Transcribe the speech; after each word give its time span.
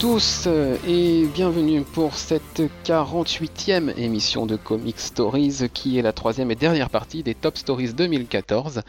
tous 0.00 0.48
et 0.88 1.26
bienvenue 1.26 1.82
pour 1.82 2.14
cette 2.14 2.62
48e 2.86 3.92
émission 3.98 4.46
de 4.46 4.56
Comic 4.56 4.98
Stories 4.98 5.68
qui 5.74 5.98
est 5.98 6.02
la 6.02 6.14
troisième 6.14 6.50
et 6.50 6.54
dernière 6.54 6.88
partie 6.88 7.22
des 7.22 7.34
Top 7.34 7.58
Stories 7.58 7.92
2014 7.92 8.80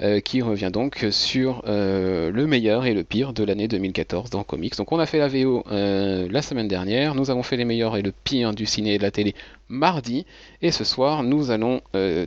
euh, 0.00 0.20
qui 0.20 0.42
revient 0.42 0.68
donc 0.70 1.06
sur 1.10 1.62
euh, 1.66 2.30
le 2.30 2.46
meilleur 2.46 2.84
et 2.84 2.92
le 2.92 3.02
pire 3.02 3.32
de 3.32 3.44
l'année 3.44 3.66
2014 3.66 4.28
dans 4.28 4.44
comics. 4.44 4.76
Donc 4.76 4.92
on 4.92 4.98
a 4.98 5.06
fait 5.06 5.18
la 5.18 5.28
VO 5.28 5.64
euh, 5.72 6.28
la 6.30 6.42
semaine 6.42 6.68
dernière, 6.68 7.14
nous 7.14 7.30
avons 7.30 7.42
fait 7.42 7.56
les 7.56 7.64
meilleurs 7.64 7.96
et 7.96 8.02
le 8.02 8.12
pire 8.12 8.52
du 8.52 8.66
ciné 8.66 8.96
et 8.96 8.98
de 8.98 9.04
la 9.04 9.10
télé 9.10 9.34
mardi, 9.70 10.26
et 10.60 10.70
ce 10.70 10.84
soir 10.84 11.22
nous 11.22 11.50
allons 11.50 11.80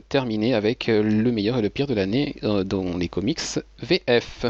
terminer 0.08 0.52
avec 0.54 0.88
le 0.88 1.30
meilleur 1.30 1.58
et 1.58 1.62
le 1.62 1.70
pire 1.70 1.86
de 1.86 1.94
l'année 1.94 2.34
dans 2.42 2.96
les 2.96 3.06
comics 3.06 3.38
VF. 3.82 4.46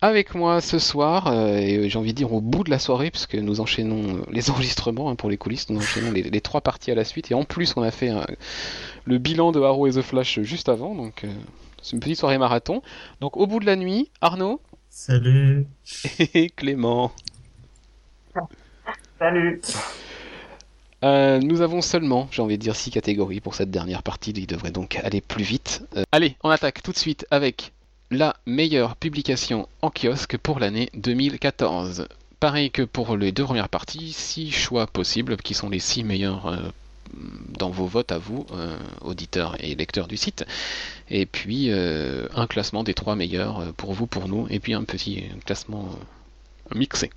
Avec 0.00 0.34
moi 0.34 0.60
ce 0.60 0.78
soir, 0.78 1.32
et 1.32 1.88
j'ai 1.88 1.98
envie 1.98 2.12
de 2.12 2.16
dire 2.16 2.32
au 2.32 2.40
bout 2.40 2.62
de 2.62 2.70
la 2.70 2.78
soirée, 2.78 3.10
puisque 3.10 3.34
nous 3.34 3.60
enchaînons 3.60 4.24
les 4.30 4.50
enregistrements 4.50 5.10
hein, 5.10 5.16
pour 5.16 5.28
les 5.28 5.36
coulisses, 5.36 5.70
nous 5.70 5.78
enchaînons 5.78 6.12
les, 6.12 6.40
trois 6.40 6.60
parties 6.60 6.90
à 6.92 6.94
la 6.94 7.04
suite, 7.04 7.30
et 7.30 7.34
en 7.34 7.44
plus 7.44 7.74
on 7.76 7.82
a 7.82 7.90
fait 7.90 8.12
le 9.04 9.18
bilan 9.18 9.50
de 9.50 9.60
Arrow 9.60 9.88
et 9.88 9.90
The 9.90 10.02
Flash 10.02 10.40
juste 10.40 10.68
avant, 10.68 10.94
donc 10.94 11.26
c'est 11.82 11.92
une 11.92 12.00
petite 12.00 12.18
soirée 12.18 12.38
marathon. 12.38 12.82
Donc 13.20 13.36
au 13.36 13.46
bout 13.46 13.60
de 13.60 13.66
la 13.66 13.76
nuit, 13.76 14.10
Arnaud. 14.20 14.60
Salut. 14.90 15.66
Et 16.34 16.50
Clément. 16.50 17.12
Salut. 19.18 19.60
Euh, 21.04 21.38
nous 21.38 21.60
avons 21.60 21.80
seulement, 21.80 22.28
j'ai 22.30 22.42
envie 22.42 22.58
de 22.58 22.62
dire, 22.62 22.74
six 22.74 22.90
catégories 22.90 23.40
pour 23.40 23.54
cette 23.54 23.70
dernière 23.70 24.02
partie. 24.02 24.32
Il 24.32 24.46
devrait 24.46 24.72
donc 24.72 24.96
aller 24.96 25.20
plus 25.20 25.44
vite. 25.44 25.86
Euh, 25.96 26.02
allez, 26.10 26.36
on 26.42 26.50
attaque 26.50 26.82
tout 26.82 26.92
de 26.92 26.98
suite 26.98 27.26
avec 27.30 27.72
la 28.10 28.36
meilleure 28.46 28.96
publication 28.96 29.68
en 29.82 29.90
kiosque 29.90 30.38
pour 30.38 30.60
l'année 30.60 30.90
2014. 30.94 32.08
Pareil 32.40 32.70
que 32.70 32.82
pour 32.82 33.16
les 33.16 33.32
deux 33.32 33.44
premières 33.44 33.68
parties, 33.68 34.12
six 34.12 34.50
choix 34.50 34.86
possibles 34.86 35.36
qui 35.36 35.54
sont 35.54 35.68
les 35.68 35.80
six 35.80 36.04
meilleurs 36.04 36.46
euh, 36.46 36.56
dans 37.58 37.70
vos 37.70 37.86
votes 37.86 38.12
à 38.12 38.18
vous, 38.18 38.46
euh, 38.52 38.78
auditeurs 39.02 39.56
et 39.60 39.74
lecteurs 39.74 40.06
du 40.06 40.16
site. 40.16 40.46
Et 41.10 41.26
puis 41.26 41.70
euh, 41.70 42.28
un 42.34 42.46
classement 42.46 42.84
des 42.84 42.94
trois 42.94 43.16
meilleurs 43.16 43.72
pour 43.74 43.92
vous, 43.92 44.06
pour 44.06 44.28
nous, 44.28 44.46
et 44.50 44.60
puis 44.60 44.74
un 44.74 44.84
petit 44.84 45.24
classement 45.44 45.90
mixé. 46.74 47.10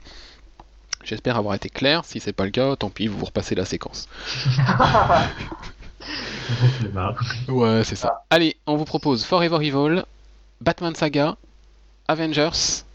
J'espère 1.03 1.38
avoir 1.38 1.56
été 1.56 1.69
clair. 1.69 2.06
Si 2.06 2.19
c'est 2.19 2.34
pas 2.34 2.45
le 2.45 2.52
cas, 2.52 2.75
tant 2.75 2.89
pis, 2.89 3.08
vous 3.08 3.25
repassez 3.25 3.56
la 3.56 3.66
séquence. 3.66 4.08
ouais, 7.47 7.84
c'est 7.84 7.95
ça. 7.95 8.23
Allez, 8.30 8.58
on 8.67 8.75
vous 8.75 8.86
propose 8.86 9.23
Forever 9.23 9.66
Evil, 9.66 10.03
Batman 10.61 10.93
Saga, 10.93 11.37
Avengers, 12.07 12.85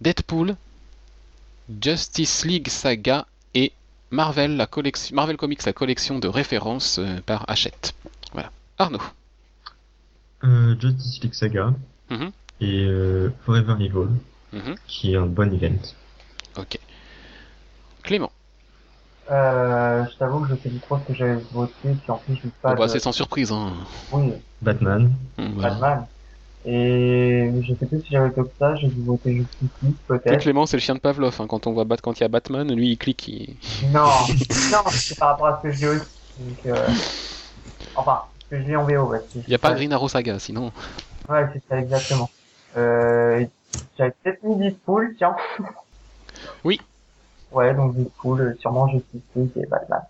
Deadpool, 0.00 0.56
Justice 1.80 2.44
League 2.44 2.68
Saga 2.68 3.26
et 3.54 3.72
Marvel, 4.10 4.56
la 4.56 4.66
collection, 4.66 5.14
Marvel 5.14 5.36
Comics, 5.36 5.64
la 5.64 5.72
collection 5.72 6.18
de 6.18 6.26
références 6.26 6.98
euh, 6.98 7.20
par 7.24 7.48
Hachette. 7.48 7.94
Voilà. 8.32 8.50
Arnaud. 8.78 9.00
Euh, 10.42 10.74
Justice 10.80 11.22
League 11.22 11.34
Saga 11.34 11.72
mhm. 12.10 12.32
et 12.60 12.84
euh, 12.84 13.32
Forever 13.46 13.74
Evil, 13.78 14.08
mhm. 14.52 14.74
qui 14.88 15.12
est 15.12 15.16
un 15.16 15.26
bon 15.26 15.54
event. 15.54 15.78
Ok. 16.56 16.80
Clément. 18.02 18.32
je 19.28 20.18
t'avoue 20.18 20.40
que 20.40 20.48
je 20.48 20.54
sais 20.60 20.68
plus 20.68 20.80
trop 20.80 20.98
ce 20.98 21.12
que 21.12 21.14
j'avais 21.14 21.40
voté, 21.52 21.72
puis 22.02 22.10
en 22.10 22.16
plus 22.16 22.34
je 22.42 22.48
pas. 22.60 22.74
Bah, 22.74 22.88
c'est 22.88 22.98
sans 22.98 23.12
surprise, 23.12 23.52
hein. 23.52 23.72
Oui. 24.10 24.32
Batman. 24.60 25.12
Batman. 25.38 26.06
Et 26.66 27.50
je 27.62 27.74
sais 27.74 27.86
plus 27.86 28.00
si 28.02 28.08
j'avais 28.10 28.30
que 28.30 28.42
ça, 28.58 28.76
j'ai 28.76 28.88
dû 28.88 29.02
voter 29.02 29.34
Justice 29.34 29.96
peut-être. 30.06 30.40
Clément, 30.40 30.66
c'est 30.66 30.76
le 30.76 30.82
chien 30.82 30.94
de 30.94 31.00
Pavlov. 31.00 31.34
Hein. 31.40 31.46
Quand 31.48 31.66
on 31.66 31.72
voit 31.72 31.86
quand 32.02 32.18
il 32.18 32.22
y 32.22 32.24
a 32.24 32.28
Batman, 32.28 32.70
lui 32.74 32.90
il 32.90 32.98
clique. 32.98 33.28
Il... 33.28 33.56
Non, 33.90 34.02
non, 34.72 34.90
c'est 34.90 35.18
par 35.18 35.30
rapport 35.30 35.46
à 35.46 35.60
ce 35.62 35.68
que 35.68 35.72
j'ai 35.72 35.88
aussi. 35.88 36.06
Donc, 36.38 36.66
euh... 36.66 36.88
Enfin, 37.96 38.22
ce 38.44 38.56
que 38.56 38.62
j'ai 38.62 38.76
en 38.76 38.84
VO. 38.84 39.10
Ouais, 39.10 39.20
il 39.34 39.44
n'y 39.48 39.54
a 39.54 39.58
pas 39.58 39.72
Green 39.72 39.92
Arrow 39.92 40.08
Saga, 40.08 40.38
sinon. 40.38 40.70
Ouais, 41.28 41.46
c'est 41.52 41.62
ça 41.68 41.80
exactement. 41.80 42.28
Euh... 42.76 43.44
J'avais 43.96 44.12
peut-être 44.22 44.42
mis 44.42 44.56
Deadpool, 44.56 45.14
tiens. 45.16 45.36
Oui. 46.64 46.80
Ouais, 47.52 47.74
donc 47.74 47.94
Deadpool, 47.96 48.56
sûrement 48.60 48.88
Justice 48.88 49.20
League 49.36 49.50
et 49.56 49.66
Batman. 49.66 50.00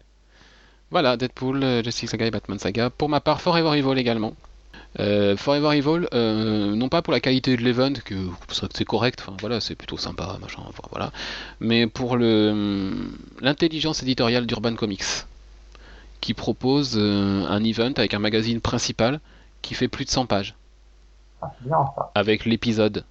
Voilà, 0.90 1.16
Deadpool, 1.16 1.62
euh, 1.62 1.82
Justice 1.82 2.10
Saga 2.10 2.26
et 2.26 2.30
Batman 2.30 2.58
Saga. 2.58 2.90
Pour 2.90 3.08
ma 3.08 3.20
part, 3.20 3.40
Forever 3.40 3.76
Evil 3.78 3.98
également. 3.98 4.34
Euh, 4.98 5.36
Forever 5.36 5.76
Evil, 5.76 6.08
euh, 6.14 6.74
non 6.74 6.88
pas 6.88 7.00
pour 7.00 7.12
la 7.12 7.20
qualité 7.20 7.56
de 7.56 7.62
l'event, 7.62 7.92
que 8.04 8.16
c'est 8.74 8.84
correct, 8.84 9.20
enfin 9.22 9.36
voilà, 9.40 9.60
c'est 9.60 9.76
plutôt 9.76 9.96
sympa, 9.96 10.36
machin, 10.40 10.62
voilà, 10.90 11.12
mais 11.60 11.86
pour 11.86 12.16
le 12.16 12.92
l'intelligence 13.40 14.02
éditoriale 14.02 14.46
d'Urban 14.46 14.74
Comics, 14.74 15.04
qui 16.20 16.34
propose 16.34 16.94
euh, 16.96 17.46
un 17.48 17.62
event 17.62 17.92
avec 17.96 18.14
un 18.14 18.18
magazine 18.18 18.60
principal 18.60 19.20
qui 19.62 19.74
fait 19.74 19.86
plus 19.86 20.06
de 20.06 20.10
100 20.10 20.26
pages, 20.26 20.56
ah, 21.40 21.52
bien, 21.60 21.78
ça. 21.94 22.10
avec 22.16 22.44
l'épisode 22.44 23.04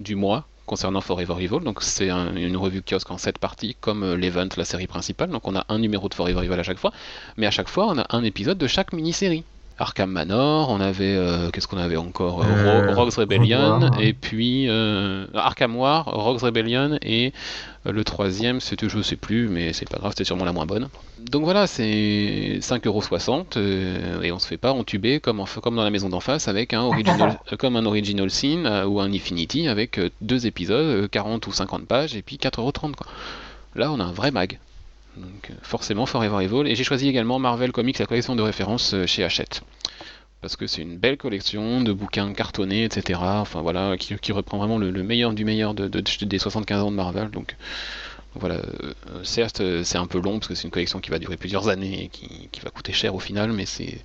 du 0.00 0.16
mois 0.16 0.44
concernant 0.66 1.00
Forever 1.00 1.42
Evil, 1.42 1.60
donc 1.64 1.82
c'est 1.82 2.10
une 2.10 2.56
revue 2.56 2.82
kiosque 2.82 3.10
en 3.10 3.18
7 3.18 3.38
parties, 3.38 3.76
comme 3.80 4.14
l'event, 4.14 4.48
la 4.58 4.64
série 4.66 4.86
principale, 4.86 5.30
donc 5.30 5.48
on 5.48 5.56
a 5.56 5.64
un 5.70 5.78
numéro 5.78 6.10
de 6.10 6.14
Forever 6.14 6.44
Evil 6.44 6.60
à 6.60 6.62
chaque 6.62 6.78
fois, 6.78 6.92
mais 7.38 7.46
à 7.46 7.50
chaque 7.50 7.68
fois 7.68 7.86
on 7.86 7.98
a 7.98 8.06
un 8.10 8.24
épisode 8.24 8.58
de 8.58 8.66
chaque 8.66 8.92
mini-série. 8.92 9.44
Arkham 9.78 10.10
Manor, 10.10 10.70
on 10.70 10.80
avait 10.80 11.16
euh, 11.16 11.50
qu'est-ce 11.50 11.66
qu'on 11.66 11.78
avait 11.78 11.96
encore 11.96 12.42
euh, 12.42 12.46
euh, 12.46 12.94
Rogues 12.94 13.12
Rebellion 13.12 13.90
et 13.98 14.12
puis 14.12 14.68
Arkham 15.34 15.76
War, 15.76 16.04
Rogues 16.04 16.40
Rebellion 16.40 16.98
et 17.02 17.32
le 17.84 18.04
troisième 18.04 18.60
c'était 18.60 18.88
je 18.88 19.02
sais 19.02 19.16
plus 19.16 19.48
mais 19.48 19.72
c'est 19.72 19.88
pas 19.88 19.98
grave 19.98 20.12
c'était 20.12 20.24
sûrement 20.24 20.44
la 20.44 20.52
moins 20.52 20.66
bonne. 20.66 20.88
Donc 21.18 21.42
voilà 21.42 21.66
c'est 21.66 22.58
5,60€ 22.60 24.22
et 24.22 24.30
on 24.30 24.38
se 24.38 24.46
fait 24.46 24.56
pas 24.56 24.72
entuber 24.72 25.18
comme, 25.18 25.44
comme 25.60 25.76
dans 25.76 25.84
la 25.84 25.90
maison 25.90 26.08
d'en 26.08 26.20
face 26.20 26.46
avec 26.46 26.72
un 26.72 26.82
original 26.82 27.40
comme 27.58 27.76
un 27.76 27.84
original 27.84 28.30
scene 28.30 28.66
ou 28.86 29.00
un 29.00 29.12
Infinity 29.12 29.66
avec 29.66 30.00
deux 30.20 30.46
épisodes 30.46 31.10
40 31.10 31.46
ou 31.48 31.52
50 31.52 31.86
pages 31.86 32.14
et 32.14 32.22
puis 32.22 32.36
4,30€ 32.36 32.92
quoi. 32.92 33.06
Là 33.74 33.90
on 33.90 33.98
a 33.98 34.04
un 34.04 34.12
vrai 34.12 34.30
mag. 34.30 34.60
Donc 35.16 35.50
euh, 35.50 35.54
forcément 35.62 36.06
Forever 36.06 36.44
Evil. 36.44 36.68
Et 36.68 36.74
j'ai 36.74 36.84
choisi 36.84 37.08
également 37.08 37.38
Marvel 37.38 37.72
Comics, 37.72 37.98
la 37.98 38.06
collection 38.06 38.36
de 38.36 38.42
référence 38.42 38.94
euh, 38.94 39.06
chez 39.06 39.24
Hachette. 39.24 39.62
Parce 40.40 40.56
que 40.56 40.66
c'est 40.66 40.82
une 40.82 40.98
belle 40.98 41.16
collection 41.16 41.80
de 41.80 41.92
bouquins 41.92 42.32
cartonnés, 42.32 42.84
etc. 42.84 43.20
Enfin 43.22 43.62
voilà, 43.62 43.96
qui, 43.96 44.32
reprend 44.32 44.58
vraiment 44.58 44.76
le, 44.76 44.90
meilleur 45.02 45.32
du 45.32 45.44
meilleur 45.44 45.72
de, 45.72 45.88
des 45.88 46.38
75 46.38 46.82
ans 46.82 46.90
de 46.90 46.96
Marvel. 46.96 47.30
Donc 47.30 47.56
voilà, 48.34 48.56
euh, 48.56 48.92
certes 49.22 49.62
c'est 49.84 49.96
un 49.96 50.06
peu 50.06 50.20
long 50.20 50.38
parce 50.38 50.48
que 50.48 50.54
c'est 50.54 50.64
une 50.64 50.70
collection 50.70 51.00
qui 51.00 51.10
va 51.10 51.18
durer 51.18 51.38
plusieurs 51.38 51.68
années 51.68 52.04
et 52.04 52.08
qui, 52.08 52.60
va 52.62 52.70
coûter 52.70 52.92
cher 52.92 53.14
au 53.14 53.20
final, 53.20 53.52
mais 53.52 53.64
c'est 53.64 54.02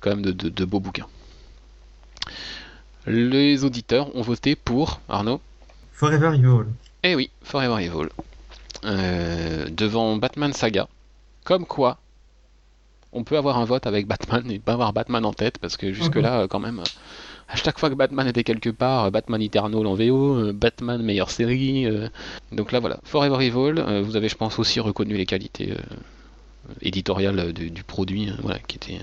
quand 0.00 0.10
même 0.10 0.22
de, 0.22 0.64
beaux 0.64 0.80
bouquins. 0.80 1.06
Les 3.06 3.62
auditeurs 3.64 4.14
ont 4.16 4.22
voté 4.22 4.56
pour 4.56 5.00
Arnaud? 5.08 5.40
Forever 5.92 6.34
Evil. 6.34 6.66
Eh 7.02 7.14
oui, 7.14 7.30
Forever 7.42 7.84
Evil. 7.84 8.08
Euh, 8.84 9.66
devant 9.70 10.16
Batman 10.16 10.52
Saga. 10.52 10.88
Comme 11.44 11.66
quoi, 11.66 11.98
on 13.12 13.24
peut 13.24 13.36
avoir 13.36 13.58
un 13.58 13.64
vote 13.64 13.86
avec 13.86 14.06
Batman 14.06 14.50
et 14.50 14.58
pas 14.58 14.72
avoir 14.72 14.92
Batman 14.92 15.24
en 15.24 15.32
tête, 15.32 15.58
parce 15.58 15.76
que 15.76 15.92
jusque-là, 15.92 16.42
mhm. 16.42 16.48
quand 16.48 16.60
même, 16.60 16.82
à 17.48 17.56
chaque 17.56 17.78
fois 17.78 17.90
que 17.90 17.94
Batman 17.94 18.26
était 18.26 18.44
quelque 18.44 18.70
part, 18.70 19.10
Batman 19.10 19.42
Eternal 19.42 19.86
en 19.86 19.94
VO, 19.94 20.36
euh, 20.36 20.52
Batman 20.54 21.02
meilleure 21.02 21.30
série. 21.30 21.86
Euh. 21.86 22.08
donc 22.52 22.72
là, 22.72 22.80
voilà. 22.80 23.00
Forever 23.04 23.44
Evil, 23.44 24.02
vous 24.02 24.16
avez, 24.16 24.28
je 24.28 24.36
pense, 24.36 24.58
aussi 24.58 24.80
reconnu 24.80 25.14
les 25.14 25.26
qualités 25.26 25.74
éditoriales 26.80 27.52
du, 27.52 27.82
produit, 27.82 28.32
voilà, 28.40 28.58
qui 28.60 28.76
était 28.76 28.98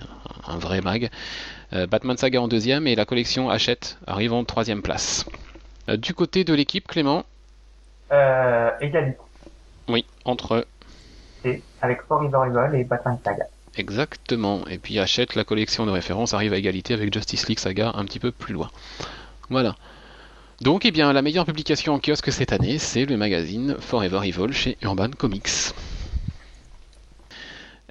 un, 0.48 0.58
vrai 0.58 0.82
mag. 0.82 1.10
Batman 1.72 2.18
Saga 2.18 2.42
en 2.42 2.48
deuxième 2.48 2.88
et 2.88 2.96
la 2.96 3.06
collection 3.06 3.50
Hachette 3.50 3.98
arrive 4.08 4.34
en 4.34 4.44
troisième 4.44 4.82
place. 4.82 5.26
du 5.90 6.14
côté 6.14 6.44
de 6.46 6.54
l'équipe, 6.54 6.88
Clément 6.88 7.26
Égalité. 8.10 9.18
Oui, 9.88 10.06
entre 10.26 10.66
Et 11.46 11.62
avec 11.82 12.02
Forever 12.08 12.40
Evil 12.48 12.80
et 12.80 12.84
Batman 12.84 13.18
Saga. 13.24 13.46
Exactement. 13.78 14.66
Et 14.68 14.78
puis 14.80 15.00
achète 15.00 15.36
la 15.36 15.44
collection 15.44 15.86
de 15.86 15.92
références 15.92 16.34
arrive 16.34 16.54
à 16.54 16.58
égalité 16.58 16.94
avec 16.94 17.14
Justice 17.14 17.48
League 17.48 17.60
Saga 17.60 17.92
un 17.96 18.06
petit 18.06 18.20
peu 18.20 18.32
plus 18.32 18.54
loin. 18.54 18.70
Voilà. 19.50 19.76
Donc, 20.62 20.86
eh 20.86 20.92
bien, 20.92 21.14
la 21.14 21.22
meilleure 21.22 21.46
publication 21.46 21.94
en 21.94 22.00
kiosque 22.00 22.32
cette 22.32 22.52
année, 22.52 22.80
c'est 22.80 23.06
le 23.06 23.16
magazine 23.16 23.76
Forever 23.80 24.22
Evil 24.24 24.52
chez 24.54 24.78
Urban 24.82 25.12
Comics. 25.12 25.74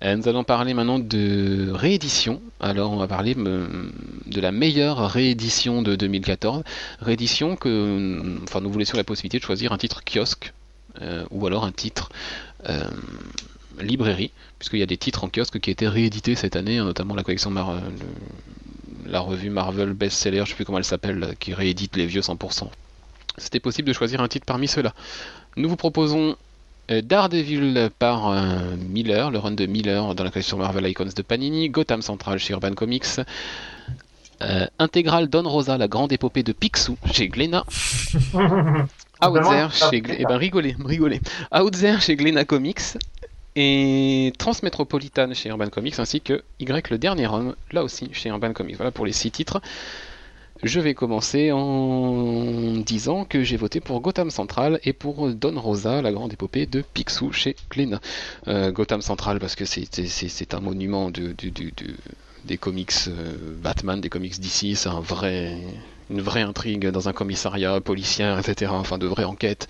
Euh, 0.03 0.17
nous 0.17 0.29
allons 0.29 0.45
parler 0.45 0.75
maintenant 0.75 0.99
de 0.99 1.71
réédition. 1.73 2.43
Alors, 2.61 2.93
on 2.93 2.97
va 2.97 3.07
parler 3.07 3.35
euh, 3.39 3.69
de 4.27 4.41
la 4.41 4.51
meilleure 4.51 5.09
réédition 5.09 5.81
de 5.81 5.95
2014. 5.95 6.65
Réédition 7.01 7.55
que, 7.55 8.41
enfin, 8.43 8.61
nous 8.61 8.71
vous 8.71 8.79
laissons 8.79 8.97
la 8.97 9.05
possibilité 9.05 9.39
de 9.39 9.45
choisir 9.45 9.73
un 9.73 9.79
titre 9.79 10.03
kiosque 10.05 10.53
ou 11.31 11.47
alors 11.47 11.65
un 11.65 11.73
titre 11.73 12.11
euh, 12.69 12.85
librairie, 13.81 14.31
puisqu'il 14.59 14.81
y 14.81 14.83
a 14.83 14.87
des 14.87 14.97
titres 14.97 15.25
en 15.25 15.29
kiosque 15.29 15.61
qui 15.61 15.71
été 15.71 15.87
réédités 15.87 16.35
cette 16.35 16.57
année, 16.57 16.79
hein, 16.79 16.85
notamment 16.85 17.15
la 17.15 17.23
collection 17.23 17.53
la 19.07 19.21
revue 19.21 19.51
Marvel 19.51 19.93
Bestseller, 19.93 20.43
je 20.45 20.51
sais 20.51 20.55
plus 20.55 20.65
comment 20.65 20.79
elle 20.79 20.85
s'appelle, 20.85 21.35
qui 21.39 21.55
réédite 21.55 21.97
les 21.97 22.07
vieux 22.07 22.23
100%. 22.23 22.69
c'était 23.37 23.61
possible 23.61 23.87
de 23.87 23.93
choisir 23.93 24.21
un 24.21 24.29
titre 24.29 24.47
parmi 24.47 24.67
ceux-là. 24.67 24.95
Nous 25.57 25.69
vous 25.69 25.77
proposons 25.77 26.37
euh, 26.91 27.03
Daredevil 27.03 27.91
par 27.99 28.29
euh, 28.31 28.77
Miller, 28.77 29.31
le 29.31 29.39
run 29.39 29.53
de 29.53 29.67
Miller 29.67 30.15
dans 30.15 30.25
la 30.25 30.31
collection 30.31 30.57
Marvel 30.57 30.87
Icons 30.87 31.09
de 31.15 31.23
Panini, 31.23 31.69
Gotham 31.69 32.01
Central 32.01 32.39
chez 32.39 32.55
Urban 32.55 32.73
Comics, 32.73 33.21
euh, 34.43 34.67
Intégral 34.79 35.29
Don 35.29 35.49
Rosa, 35.49 35.79
la 35.79 35.89
grande 35.89 36.13
épopée 36.13 36.43
de 36.43 36.53
Picsou 36.53 36.97
chez 37.13 37.29
Glénat. 37.29 37.65
Outzer 39.23 39.69
chez 39.73 40.03
eh 40.19 40.25
ben, 40.25 40.37
rigolez, 40.37 40.77
rigolez. 40.85 41.21
Outzer 41.53 42.01
chez 42.01 42.17
Glénat 42.17 42.45
Comics 42.45 42.99
et 43.55 44.33
Transmétropolitane 44.39 45.35
chez 45.35 45.49
Urban 45.49 45.69
Comics 45.69 45.99
ainsi 45.99 46.21
que 46.21 46.43
Y 46.61 46.91
le 46.91 46.99
dernier 46.99 47.27
homme 47.27 47.55
là 47.73 47.83
aussi 47.83 48.09
chez 48.13 48.29
Urban 48.29 48.53
Comics. 48.53 48.77
Voilà 48.77 48.91
pour 48.91 49.07
les 49.07 49.13
six 49.13 49.31
titres. 49.31 49.61
Je 50.63 50.81
vais 50.81 50.95
commencer 50.95 51.53
en 51.53 52.79
disant 52.79 53.27
que 53.27 53.43
j'ai 53.43 53.59
voté 53.59 53.81
pour 53.81 54.01
Gotham 54.01 54.31
Central 54.31 54.81
et 54.85 54.95
pour 54.95 55.29
Don 55.35 55.61
Rosa, 55.61 56.01
la 56.01 56.13
grande 56.13 56.33
épopée 56.33 56.65
de 56.65 56.83
Picsou 56.95 57.31
chez 57.31 57.57
Glénat. 57.71 58.01
Euh, 58.49 58.73
Gotham 58.73 59.03
Central 59.03 59.39
parce 59.39 59.55
que 59.55 59.67
c'est 59.67 60.55
un 60.55 60.61
monument 60.61 61.11
des 61.11 62.57
comics 62.57 62.93
euh, 63.09 63.55
Batman, 63.63 64.01
des 64.01 64.09
comics 64.09 64.41
d'ici, 64.41 64.77
c'est 64.77 64.89
un 64.89 65.01
vrai, 65.01 65.59
une 66.11 66.21
vraie 66.21 66.43
intrigue 66.43 66.89
dans 66.89 67.09
un 67.09 67.13
commissariat 67.13 67.81
policier, 67.81 68.35
etc. 68.39 68.73
Enfin, 68.75 68.99
de 68.99 69.07
vraies 69.07 69.25
enquêtes. 69.25 69.69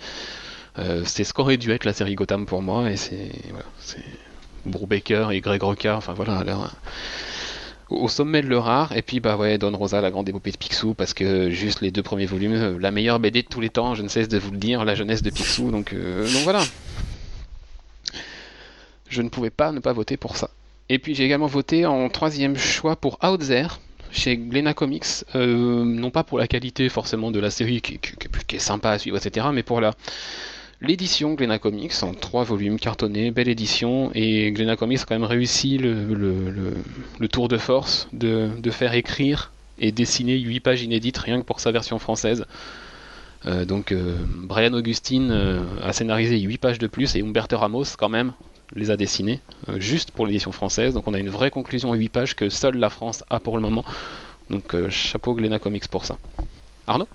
Euh, 0.79 1.03
c'est 1.05 1.23
ce 1.23 1.33
qu'aurait 1.33 1.57
dû 1.57 1.71
être 1.71 1.85
la 1.85 1.93
série 1.93 2.15
Gotham 2.15 2.45
pour 2.45 2.61
moi, 2.61 2.91
et 2.91 2.97
c'est 2.97 3.31
voilà, 3.49 5.33
et 5.33 5.41
Greg 5.41 5.63
Roca, 5.63 5.97
enfin 5.97 6.13
voilà, 6.13 6.43
au 7.89 8.09
sommet 8.09 8.41
de 8.41 8.47
leur. 8.47 8.91
Et 8.95 9.01
puis, 9.01 9.19
bah 9.19 9.37
ouais, 9.37 9.57
Don 9.57 9.75
Rosa, 9.75 10.01
la 10.01 10.11
grande 10.11 10.27
épopée 10.27 10.51
de 10.51 10.57
Picsou, 10.57 10.93
parce 10.93 11.13
que 11.13 11.49
juste 11.49 11.81
les 11.81 11.91
deux 11.91 12.03
premiers 12.03 12.25
volumes, 12.25 12.53
euh, 12.53 12.77
la 12.79 12.91
meilleure 12.91 13.19
BD 13.19 13.43
de 13.43 13.47
tous 13.47 13.61
les 13.61 13.69
temps, 13.69 13.95
je 13.95 14.03
ne 14.03 14.07
cesse 14.07 14.27
de 14.27 14.37
vous 14.37 14.51
le 14.51 14.57
dire, 14.57 14.83
la 14.85 14.95
jeunesse 14.95 15.21
de 15.21 15.29
Picsou. 15.29 15.71
Donc, 15.71 15.93
euh, 15.93 16.23
donc 16.23 16.43
voilà. 16.43 16.63
Je 19.09 19.21
ne 19.21 19.29
pouvais 19.29 19.49
pas 19.49 19.71
ne 19.71 19.79
pas 19.79 19.93
voter 19.93 20.17
pour 20.17 20.35
ça. 20.35 20.49
Et 20.89 20.99
puis 20.99 21.15
j'ai 21.15 21.25
également 21.25 21.47
voté 21.47 21.85
en 21.85 22.07
troisième 22.09 22.57
choix 22.57 22.95
pour 22.95 23.19
Outzer 23.23 23.67
chez 24.11 24.37
Glena 24.37 24.73
Comics, 24.73 25.25
euh, 25.35 25.83
non 25.83 26.09
pas 26.09 26.23
pour 26.23 26.39
la 26.39 26.47
qualité 26.47 26.89
forcément 26.89 27.31
de 27.31 27.39
la 27.39 27.51
série 27.51 27.81
qui, 27.81 27.99
est 28.55 28.59
sympa 28.59 28.91
à 28.91 28.99
suivre, 28.99 29.17
etc., 29.17 29.47
mais 29.53 29.63
pour 29.63 29.81
la, 29.81 29.93
l'édition 30.81 31.33
Glena 31.33 31.59
Comics 31.59 32.03
en 32.03 32.13
trois 32.13 32.43
volumes 32.43 32.79
cartonnés, 32.79 33.31
belle 33.31 33.49
édition, 33.49 34.11
et 34.13 34.51
Glena 34.51 34.75
Comics 34.75 35.01
a 35.01 35.05
quand 35.05 35.15
même 35.15 35.23
réussi 35.23 35.77
le, 35.77 36.73
tour 37.29 37.47
de 37.47 37.57
force 37.57 38.07
de, 38.13 38.49
faire 38.71 38.93
écrire 38.93 39.51
et 39.79 39.91
dessiner 39.91 40.37
8 40.37 40.59
pages 40.59 40.81
inédites 40.81 41.17
rien 41.17 41.39
que 41.39 41.45
pour 41.45 41.59
sa 41.59 41.71
version 41.71 41.99
française. 41.99 42.45
Euh, 43.45 43.65
donc 43.65 43.91
euh, 43.91 44.15
Brian 44.27 44.73
Augustine 44.73 45.31
a 45.83 45.93
scénarisé 45.93 46.39
8 46.39 46.57
pages 46.57 46.79
de 46.79 46.87
plus 46.87 47.15
et 47.15 47.21
Humberto 47.21 47.57
Ramos 47.57 47.85
quand 47.97 48.09
même 48.09 48.33
les 48.75 48.91
a 48.91 48.97
dessinées 48.97 49.41
juste 49.77 50.11
pour 50.11 50.25
l'édition 50.27 50.51
française. 50.51 50.93
Donc 50.93 51.07
on 51.07 51.13
a 51.13 51.19
une 51.19 51.29
vraie 51.29 51.51
conclusion 51.51 51.91
à 51.91 51.95
8 51.95 52.09
pages 52.09 52.35
que 52.35 52.49
seule 52.49 52.77
la 52.77 52.89
France 52.89 53.23
a 53.29 53.39
pour 53.39 53.55
le 53.55 53.61
moment. 53.61 53.85
Donc 54.49 54.75
chapeau 54.89 55.33
Glena 55.33 55.59
Comics 55.59 55.87
pour 55.87 56.05
ça. 56.05 56.17
Arnaud? 56.87 57.07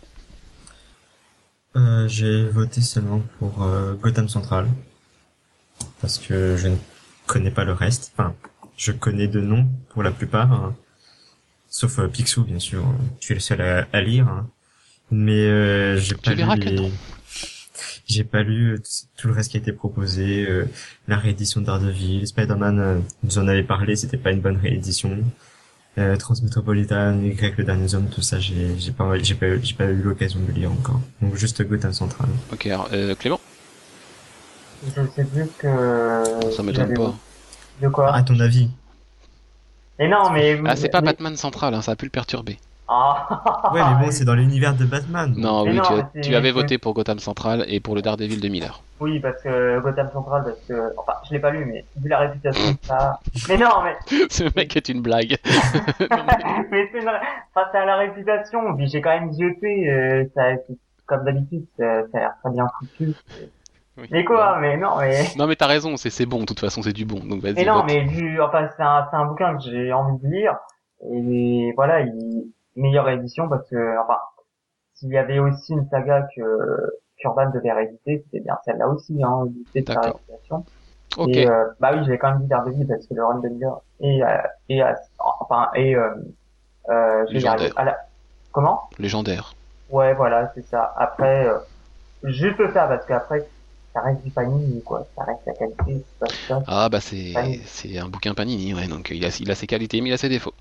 Euh, 1.77 2.07
J'ai 2.09 2.45
voté 2.49 2.81
seulement 2.81 3.23
pour 3.39 3.63
euh, 3.63 3.95
Gotham 3.95 4.29
Central. 4.29 4.69
Parce 6.01 6.19
que 6.19 6.57
je 6.57 6.69
ne 6.69 6.77
connais 7.27 7.51
pas 7.51 7.65
le 7.65 7.73
reste. 7.73 8.13
Enfin, 8.15 8.35
je 8.77 8.93
connais 8.93 9.27
de 9.29 9.41
nom 9.41 9.67
pour 9.91 10.03
la 10.03 10.11
plupart. 10.11 10.53
Hein. 10.53 10.75
Sauf 11.69 11.99
euh, 11.99 12.09
Picsou, 12.09 12.45
bien 12.45 12.59
sûr. 12.59 12.85
Je 13.21 13.25
suis 13.25 13.35
le 13.35 13.41
seul 13.41 13.87
à, 13.93 14.01
lire. 14.03 14.29
Hein. 14.29 14.49
Mais 15.11 15.47
euh, 15.47 15.97
j'ai 15.97 16.15
pas 16.15 16.35
lu 16.35 16.45
les... 16.61 16.91
J'ai 18.07 18.25
pas 18.25 18.43
lu 18.43 18.81
tout 19.17 19.29
le 19.29 19.35
reste 19.35 19.51
qui 19.51 19.57
a 19.57 19.61
été 19.61 19.73
proposé. 19.73 20.47
la 21.09 21.17
réédition 21.17 21.61
d'Ardeville, 21.61 22.27
Spider-Man, 22.27 23.03
nous 23.23 23.39
en 23.39 23.49
avait 23.49 23.63
parlé, 23.63 23.97
c'était 23.97 24.17
pas 24.17 24.33
une 24.33 24.41
bonne 24.41 24.57
réédition 24.57 25.19
euh, 25.99 26.17
Transmétropolitan, 26.17 27.21
Y, 27.21 27.59
le 27.59 27.65
dernier 27.65 27.95
homme, 27.95 28.09
tout 28.09 28.23
ça, 28.23 28.39
j'ai, 28.39 28.79
j'ai 28.79 28.93
pas, 28.93 29.19
j'ai 29.19 29.35
pas, 29.35 29.47
j'ai 29.63 29.75
pas 29.75 29.85
eu 29.85 30.03
l'occasion 30.03 30.41
de 30.41 30.51
lire 30.53 30.73
encore. 30.73 31.01
Donc 31.21 31.37
juste 31.37 31.63
Gotham 31.63 31.93
Central. 31.93 32.29
Ok, 32.51 32.67
alors, 32.67 32.89
euh, 32.93 33.15
Clément? 33.15 33.41
Je 34.85 35.03
sais 35.15 35.25
plus 35.25 35.47
que... 35.59 36.51
Ça 36.57 36.63
m'étonne 36.63 36.95
pas. 36.95 37.15
De 37.83 37.89
quoi? 37.89 38.15
À 38.15 38.23
ton 38.23 38.41
avis? 38.41 38.69
Mais 39.99 40.09
non, 40.09 40.31
mais... 40.31 40.59
Ah, 40.65 40.77
c'est 40.77 40.89
pas 40.89 41.03
Batman 41.03 41.37
Central, 41.37 41.75
hein, 41.75 41.83
ça 41.83 41.93
a 41.93 41.97
pu 41.97 42.07
le 42.07 42.11
perturber. 42.11 42.59
Ah. 42.89 43.71
ouais, 43.73 43.81
mais 43.81 44.05
bon, 44.05 44.11
c'est 44.11 44.25
dans 44.25 44.35
l'univers 44.35 44.75
de 44.75 44.85
Batman. 44.85 45.33
Non, 45.37 45.65
oui, 45.65 45.81
tu, 46.23 46.35
avais 46.35 46.51
voté 46.51 46.79
pour 46.79 46.95
Gotham 46.95 47.19
Central 47.19 47.65
et 47.69 47.81
pour 47.81 47.95
le 47.95 48.03
Daredevil 48.03 48.41
de 48.41 48.49
Miller. 48.49 48.83
Oui, 49.01 49.19
parce 49.21 49.43
que 49.43 49.81
Gotham 49.81 50.11
Central, 50.13 50.45
parce 50.45 50.61
que, 50.69 50.93
enfin, 50.97 51.15
je 51.27 51.35
l'ai 51.35 51.41
pas 51.41 51.51
lu, 51.51 51.65
mais 51.65 51.85
vu 51.97 52.09
la 52.09 52.19
réputation, 52.19 52.77
ça. 52.83 53.19
Mais 53.49 53.57
non, 53.57 53.83
mais. 53.83 53.97
Ce 54.31 54.45
mec 54.57 54.77
est 54.77 54.89
une 54.89 55.01
blague. 55.01 55.37
mais 56.71 56.89
c'est 56.93 57.01
une... 57.01 57.09
enfin, 57.09 57.69
ça 57.73 57.83
a 57.83 57.85
la 57.85 57.97
réputation. 57.97 58.77
Puis 58.77 58.89
j'ai 58.89 59.01
quand 59.01 59.19
même 59.19 59.33
jeté, 59.33 59.91
euh, 59.91 60.25
ça, 60.35 60.43
comme 61.07 61.25
d'habitude, 61.25 61.65
ça, 61.79 61.85
a 61.85 62.19
l'air 62.19 62.35
très 62.43 62.53
bien 62.53 62.67
foutu. 62.79 63.15
Mais 64.11 64.25
quoi, 64.25 64.59
mais 64.61 64.77
non, 64.77 64.97
mais. 64.99 65.25
Non, 65.37 65.47
mais 65.47 65.57
t'as 65.57 65.67
raison, 65.67 65.97
c'est, 65.97 66.11
c'est 66.11 66.27
bon, 66.27 66.41
de 66.41 66.47
toute 66.47 66.61
façon, 66.61 66.83
c'est 66.83 66.93
du 66.93 67.05
bon, 67.05 67.21
donc 67.25 67.43
vas-y. 67.43 67.55
Mais 67.55 67.65
non, 67.65 67.85
mais 67.85 68.05
vu, 68.05 68.41
enfin, 68.41 68.69
c'est 68.77 68.83
un, 68.83 69.07
c'est 69.11 69.17
un 69.17 69.27
bouquin 69.27 69.57
que 69.57 69.63
j'ai 69.65 69.93
envie 69.93 70.21
de 70.23 70.29
lire. 70.29 70.57
Et 71.11 71.73
voilà, 71.75 72.01
il, 72.01 72.53
meilleure 72.77 73.09
édition 73.09 73.49
parce 73.49 73.69
que, 73.69 74.01
enfin, 74.03 74.19
s'il 74.95 75.11
y 75.11 75.19
avait 75.19 75.39
aussi 75.39 75.73
une 75.73 75.89
saga 75.89 76.27
que 76.35 76.43
qu'Urban 77.19 77.51
devait 77.51 77.73
rééditer, 77.73 78.25
c'était 78.25 78.43
bien 78.43 78.59
celle-là 78.65 78.89
aussi, 78.89 79.23
hein, 79.23 79.45
de 79.75 79.85
sa 79.87 80.01
réputation. 80.01 80.65
Ok. 81.17 81.29
Et, 81.29 81.47
euh, 81.47 81.67
bah 81.79 81.91
oui, 81.93 82.05
j'avais 82.05 82.19
quand 82.19 82.31
même 82.31 82.41
dit 82.41 82.49
Daredevil 82.49 82.87
parce 82.87 83.07
que 83.07 83.15
le 83.15 83.25
run 83.25 83.41
de 83.41 83.49
Miller 83.49 83.81
et, 84.01 84.23
euh, 84.23 84.29
et, 84.69 84.83
euh, 84.83 84.93
enfin, 85.19 85.69
et, 85.75 85.95
euh, 85.95 86.15
euh, 86.89 87.25
Légendaire. 87.29 87.73
À 87.77 87.85
la... 87.85 87.99
Comment? 88.51 88.89
Légendaire. 88.99 89.55
Ouais, 89.91 90.15
voilà, 90.15 90.51
c'est 90.55 90.65
ça. 90.67 90.95
Après, 90.97 91.47
euh, 91.47 91.59
juste 92.25 92.57
ça 92.73 92.87
parce 92.87 93.05
qu'après, 93.05 93.47
ça 93.93 94.01
reste 94.01 94.23
du 94.23 94.31
Panini, 94.31 94.83
quoi. 94.83 95.07
Ça 95.15 95.25
reste 95.25 95.43
la 95.47 95.53
qualité. 95.53 96.03
Ça. 96.49 96.63
Ah, 96.67 96.89
bah, 96.89 97.01
c'est, 97.01 97.35
c'est 97.67 97.99
un 97.99 98.09
bouquin 98.09 98.33
Panini, 98.33 98.73
ouais. 98.73 98.89
Donc, 98.89 99.11
il 99.11 99.23
a, 99.25 99.39
il 99.39 99.51
a 99.51 99.55
ses 99.55 99.67
qualités, 99.67 100.01
mais 100.01 100.09
il 100.09 100.13
a 100.15 100.17
ses 100.17 100.31
défauts. 100.31 100.55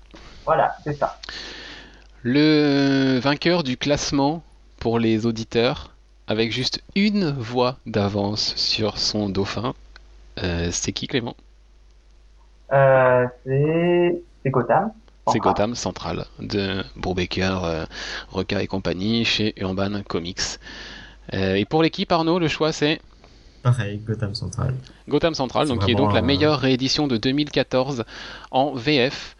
Voilà, 0.44 0.74
c'est 0.84 0.92
ça. 0.92 1.18
Le 2.24 3.18
vainqueur 3.18 3.64
du 3.64 3.76
classement 3.76 4.44
pour 4.78 5.00
les 5.00 5.26
auditeurs, 5.26 5.90
avec 6.28 6.52
juste 6.52 6.80
une 6.94 7.32
voix 7.32 7.78
d'avance 7.84 8.54
sur 8.54 8.96
son 8.98 9.28
dauphin, 9.28 9.74
euh, 10.40 10.68
c'est 10.70 10.92
qui 10.92 11.08
Clément? 11.08 11.34
Euh, 12.72 13.26
C'est 13.44 14.50
Gotham. 14.50 14.92
C'est 15.32 15.40
Gotham 15.40 15.74
Central 15.74 16.26
de 16.38 16.84
Brubaker, 16.94 17.64
euh, 17.64 17.84
Roca 18.30 18.62
et 18.62 18.68
compagnie 18.68 19.24
chez 19.24 19.52
Urban 19.60 20.02
Comics. 20.06 20.60
Euh, 21.34 21.56
et 21.56 21.64
pour 21.64 21.82
l'équipe 21.82 22.10
Arnaud, 22.12 22.38
le 22.38 22.46
choix 22.46 22.70
c'est 22.70 23.00
Pareil, 23.64 23.98
Gotham 23.98 24.34
Central. 24.36 24.74
Gotham 25.08 25.34
Central, 25.34 25.66
donc 25.66 25.84
qui 25.84 25.90
est 25.90 25.96
donc 25.96 26.12
la 26.12 26.22
meilleure 26.22 26.60
réédition 26.60 27.08
de 27.08 27.16
2014 27.16 28.04
en 28.52 28.74
VF. 28.74 29.36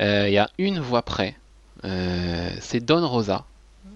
Il 0.00 0.30
y 0.30 0.38
a 0.38 0.48
une 0.58 0.80
voix 0.80 1.02
près 1.02 1.36
euh, 1.84 2.50
c'est 2.60 2.84
Don 2.84 3.06
Rosa, 3.06 3.44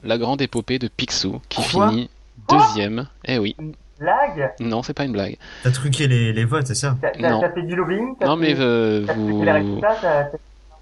la 0.04 0.18
grande 0.18 0.42
épopée 0.42 0.78
de 0.78 0.88
Picsou, 0.88 1.40
qui 1.48 1.62
finit 1.62 2.10
deuxième. 2.48 3.08
Eh 3.24 3.38
oui. 3.38 3.56
Blague 3.98 4.52
Non, 4.60 4.82
c'est 4.82 4.94
pas 4.94 5.04
une 5.04 5.12
blague. 5.12 5.36
T'as 5.64 5.70
truqué 5.70 6.06
les, 6.06 6.32
les 6.32 6.44
votes, 6.44 6.66
c'est 6.66 6.74
ça 6.74 6.96
T'as 7.02 7.50
fait 7.50 7.62
du 7.62 7.74
lobbying 7.74 8.14
Non, 8.24 8.36
mais 8.36 8.54
euh, 8.58 9.04
vous... 9.16 9.44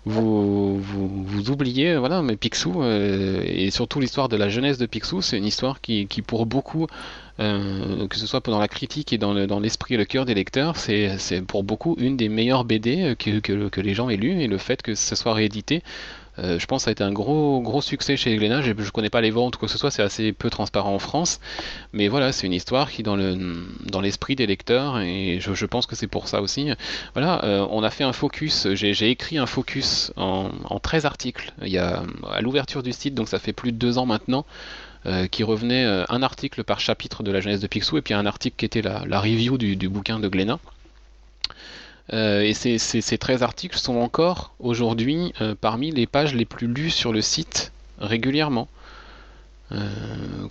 Vous, 0.08 0.78
vous, 0.78 1.24
vous, 1.24 1.50
oubliez, 1.50 1.96
voilà, 1.96 2.22
mais 2.22 2.36
Picsou, 2.36 2.80
euh, 2.80 3.42
et 3.44 3.72
surtout 3.72 3.98
l'histoire 3.98 4.28
de 4.28 4.36
la 4.36 4.48
jeunesse 4.48 4.78
de 4.78 4.86
Picsou, 4.86 5.20
c'est 5.20 5.36
une 5.36 5.44
histoire 5.44 5.80
qui, 5.80 6.06
qui 6.06 6.22
pour 6.22 6.46
beaucoup, 6.46 6.86
euh, 7.40 8.06
que 8.06 8.16
ce 8.16 8.24
soit 8.24 8.40
pendant 8.40 8.60
la 8.60 8.68
critique 8.68 9.12
et 9.12 9.18
dans, 9.18 9.32
l'esprit 9.58 9.94
et 9.94 9.96
le 9.96 10.04
cœur 10.04 10.24
des 10.24 10.34
lecteurs, 10.34 10.76
c'est, 10.76 11.18
pour 11.48 11.64
beaucoup 11.64 11.96
une 11.98 12.16
des 12.16 12.28
meilleures 12.28 12.64
BD 12.64 13.16
que, 13.18 13.40
que, 13.40 13.68
que 13.68 13.80
les 13.80 13.94
gens 13.94 14.08
aient 14.08 14.16
lues, 14.16 14.40
et 14.40 14.46
le 14.46 14.58
fait 14.58 14.80
que 14.80 14.94
ce 14.94 15.16
soit 15.16 15.34
réédité, 15.34 15.82
euh, 16.38 16.58
je 16.58 16.66
pense 16.66 16.82
que 16.82 16.84
ça 16.84 16.90
a 16.90 16.92
été 16.92 17.04
un 17.04 17.12
gros, 17.12 17.80
succès 17.80 18.16
chez 18.16 18.36
Glénat. 18.36 18.62
Je 18.62 18.72
ne 18.72 18.90
connais 18.90 19.10
pas 19.10 19.20
les 19.20 19.30
ventes 19.30 19.56
ou 19.56 19.58
quoi 19.58 19.66
que 19.66 19.72
ce 19.72 19.78
soit, 19.78 19.90
c'est 19.90 20.02
assez 20.02 20.32
peu 20.32 20.50
transparent 20.50 20.94
en 20.94 20.98
France. 20.98 21.40
Mais 21.92 22.08
voilà, 22.08 22.32
c'est 22.32 22.46
une 22.46 22.52
histoire 22.52 22.90
qui, 22.90 23.02
dans, 23.02 23.16
dans 23.16 24.00
l'esprit 24.00 24.36
des 24.36 24.46
lecteurs, 24.46 25.00
et 25.00 25.38
je, 25.40 25.66
pense 25.66 25.86
que 25.86 25.96
c'est 25.96 26.06
pour 26.06 26.28
ça 26.28 26.40
aussi. 26.40 26.70
Voilà, 27.14 27.44
euh, 27.44 27.66
on 27.70 27.82
a 27.82 27.90
fait 27.90 28.04
un 28.04 28.12
focus, 28.12 28.68
j'ai, 28.74 29.10
écrit 29.10 29.38
un 29.38 29.46
focus 29.46 30.12
en, 30.16 30.50
en 30.64 30.78
13 30.78 31.06
articles 31.06 31.52
à 31.60 32.40
l'ouverture 32.40 32.82
du 32.82 32.92
site, 32.92 33.14
donc 33.14 33.28
ça 33.28 33.38
fait 33.38 33.52
plus 33.52 33.72
de 33.72 33.78
deux 33.78 33.98
ans 33.98 34.06
maintenant. 34.06 34.44
Euh, 35.04 35.28
qui 35.28 35.44
revenait 35.44 35.84
un 36.08 36.20
article 36.24 36.64
par 36.64 36.80
chapitre 36.80 37.22
de 37.22 37.30
la 37.30 37.40
jeunesse 37.40 37.60
de 37.60 37.68
Picsou 37.68 37.96
et 37.96 38.02
puis 38.02 38.12
un 38.12 38.26
article 38.26 38.56
qui 38.56 38.64
était 38.64 38.82
la, 38.82 39.04
la 39.06 39.20
review 39.20 39.56
du, 39.56 39.76
du 39.76 39.88
bouquin 39.88 40.18
de 40.18 40.26
Glénat. 40.26 40.58
Euh, 42.12 42.42
et 42.42 42.54
ces, 42.54 42.78
ces, 42.78 43.18
13 43.18 43.42
articles 43.42 43.78
sont 43.78 43.96
encore 43.96 44.54
aujourd'hui 44.60 45.32
euh, 45.40 45.54
parmi 45.60 45.90
les 45.90 46.06
pages 46.06 46.34
les 46.34 46.44
plus 46.44 46.68
lues 46.68 46.90
sur 46.90 47.12
le 47.12 47.20
site 47.20 47.72
régulièrement. 47.98 48.68
Euh, 49.72 49.78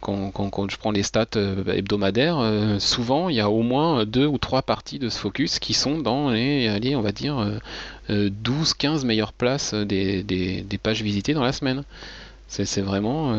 quand, 0.02 0.32
quand- 0.32 0.50
quand 0.50 0.70
je 0.70 0.78
prends 0.78 0.92
les 0.92 1.04
stats 1.04 1.26
hebdomadaires, 1.68 2.38
souvent 2.80 3.30
il 3.30 3.36
y 3.38 3.40
a 3.40 3.50
au 3.50 3.62
moins 3.62 4.06
deux 4.06 4.26
ou 4.26 4.38
trois 4.38 4.62
parties 4.62 5.00
de 5.00 5.08
ce 5.08 5.18
focus 5.18 5.60
qui 5.60 5.74
sont 5.74 6.00
dans 6.00 6.32
les, 6.32 6.68
allez, 6.68 6.98
on 6.98 7.02
va 7.02 7.14
dire, 7.14 7.38
euh, 7.40 7.58
euh, 8.10 8.30
12-15 8.30 9.06
meilleures 9.06 9.32
places 9.32 9.74
des, 9.74 10.22
des- 10.24 10.62
des 10.62 10.78
pages 10.78 11.02
visitées 11.02 11.34
dans 11.34 11.44
la 11.44 11.54
semaine. 11.54 11.84
C'est 12.48 12.82
vraiment, 12.82 13.36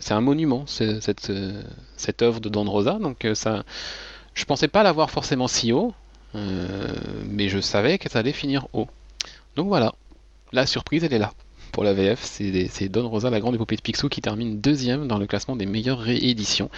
c'est 0.00 0.14
un 0.14 0.22
monument, 0.22 0.64
cette, 0.66 1.30
cette 1.96 2.22
œuvre 2.22 2.40
de 2.40 2.48
Don 2.48 2.64
Rosa. 2.64 2.98
Donc 3.00 3.26
ça, 3.34 3.64
je 4.34 4.44
pensais 4.44 4.66
pas 4.68 4.82
l'avoir 4.82 5.10
forcément 5.10 5.46
si 5.46 5.72
haut, 5.72 5.92
mais 7.28 7.48
je 7.48 7.60
savais 7.60 7.98
que 7.98 8.10
ça 8.10 8.20
allait 8.20 8.32
finir 8.32 8.66
haut. 8.72 8.88
Donc 9.56 9.68
voilà, 9.68 9.94
la 10.52 10.66
surprise 10.66 11.04
elle 11.04 11.12
est 11.12 11.18
là. 11.18 11.32
Pour 11.72 11.84
la 11.84 11.92
VF, 11.92 12.22
c'est 12.22 12.88
Don 12.88 13.06
Rosa, 13.08 13.28
la 13.28 13.38
grande 13.38 13.54
épopée 13.54 13.76
de 13.76 13.82
Picsou, 13.82 14.08
qui 14.08 14.22
termine 14.22 14.60
deuxième 14.60 15.06
dans 15.06 15.18
le 15.18 15.26
classement 15.26 15.56
des 15.56 15.66
meilleures 15.66 15.98
rééditions. 15.98 16.70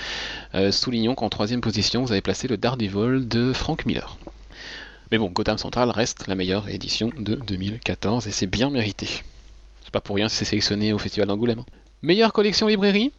Euh, 0.56 0.72
soulignons 0.72 1.14
qu'en 1.14 1.28
troisième 1.28 1.60
position, 1.60 2.02
vous 2.02 2.10
avez 2.10 2.20
placé 2.20 2.48
le 2.48 2.56
Daredevil 2.56 3.28
de 3.28 3.52
Frank 3.52 3.86
Miller. 3.86 4.18
Mais 5.12 5.18
bon, 5.18 5.30
Gotham 5.30 5.56
Central 5.56 5.90
reste 5.90 6.26
la 6.26 6.34
meilleure 6.34 6.68
édition 6.68 7.12
de 7.16 7.36
2014 7.36 8.26
et 8.26 8.32
c'est 8.32 8.48
bien 8.48 8.70
mérité. 8.70 9.08
C'est 9.84 9.92
pas 9.92 10.00
pour 10.00 10.16
rien 10.16 10.28
si 10.28 10.36
c'est 10.36 10.44
sélectionné 10.44 10.92
au 10.92 10.98
Festival 10.98 11.28
d'Angoulême. 11.28 11.62
Meilleure 12.02 12.32
collection 12.32 12.66
librairie? 12.66 13.12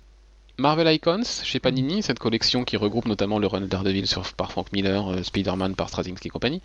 Marvel 0.59 0.93
Icons 0.93 1.23
chez 1.43 1.59
Panini, 1.59 2.03
cette 2.03 2.19
collection 2.19 2.65
qui 2.65 2.75
regroupe 2.75 3.07
notamment 3.07 3.39
le 3.39 3.47
run 3.47 3.61
Daredevil 3.61 4.07
sur, 4.07 4.33
par 4.33 4.51
Frank 4.51 4.73
Miller, 4.73 5.07
euh, 5.07 5.23
Spider-Man 5.23 5.73
par 5.73 5.87
Straczynski 5.87 6.27
et 6.27 6.29
compagnie. 6.29 6.61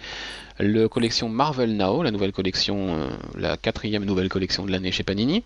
Le 0.58 0.88
collection 0.88 1.28
Marvel 1.28 1.76
Now, 1.76 2.02
la 2.02 2.10
nouvelle 2.10 2.32
collection, 2.32 2.96
euh, 2.96 3.08
la 3.38 3.56
quatrième 3.56 4.04
nouvelle 4.04 4.28
collection 4.28 4.66
de 4.66 4.72
l'année 4.72 4.90
chez 4.90 5.04
Panini. 5.04 5.44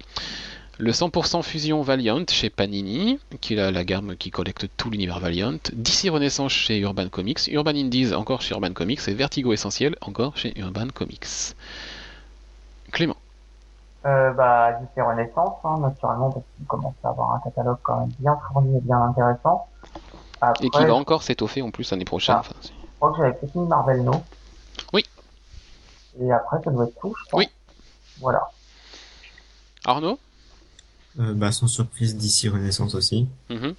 Le 0.79 0.93
100% 0.93 1.43
Fusion 1.43 1.83
Valiant 1.83 2.25
chez 2.31 2.49
Panini, 2.49 3.19
qui 3.43 3.53
est 3.53 3.57
la, 3.57 3.71
la 3.71 3.85
gamme 3.85 4.17
qui 4.17 4.31
collecte 4.31 4.67
tout 4.79 4.89
l'univers 4.89 5.21
Valiant. 5.21 5.59
DC 5.75 6.09
Renaissance 6.11 6.53
chez 6.53 6.79
Urban 6.79 7.11
Comics. 7.11 7.49
Urban 7.49 7.77
Indies 7.77 8.15
encore 8.15 8.41
chez 8.41 8.55
Urban 8.55 8.73
Comics. 8.73 9.07
Et 9.09 9.15
Vertigo 9.15 9.53
Essentiel 9.53 9.95
encore 10.01 10.39
chez 10.39 10.59
Urban 10.59 10.89
Comics. 10.95 11.55
Clément. 12.93 13.17
Euh, 14.07 14.33
bah, 14.33 14.73
DC 14.81 15.05
Renaissance, 15.05 15.57
hein, 15.65 15.79
naturellement, 15.81 16.31
parce 16.31 16.45
qu'il 16.57 16.67
commence 16.67 16.95
à 17.03 17.09
avoir 17.09 17.35
un 17.35 17.41
catalogue 17.41 17.79
quand 17.83 17.99
même 18.01 18.11
bien 18.21 18.39
fourni 18.53 18.77
et 18.77 18.81
bien 18.81 19.03
intéressant. 19.03 19.67
Après, 20.41 20.65
Et 20.67 20.71
qui 20.71 20.79
va 20.79 20.87
je 20.87 20.93
encore 20.93 21.23
s'étoffer 21.25 21.63
en 21.63 21.71
plus 21.73 21.91
l'année 21.91 22.05
prochaine. 22.05 22.37
Ah. 22.37 22.41
Enfin, 22.41 22.55
c'est- 22.61 22.71
crois 23.01 23.11
que 23.11 23.17
j'avais 23.19 23.39
mis 23.55 23.67
Marvel 23.67 24.03
No. 24.05 24.13
Oui. 24.93 25.05
Et 26.21 26.31
après, 26.31 26.59
ça 26.65 26.71
doit 26.71 26.85
être 26.85 26.99
tout, 27.01 27.13
je 27.19 27.31
pense. 27.31 27.39
Oui. 27.41 27.49
Voilà. 28.21 28.49
Arnaud? 29.85 30.19
Euh, 31.19 31.35
bah, 31.35 31.51
sans 31.51 31.67
surprise, 31.67 32.17
d'ici 32.17 32.49
Renaissance 32.49 32.95
aussi. 32.95 33.29
Mhm. 33.51 33.75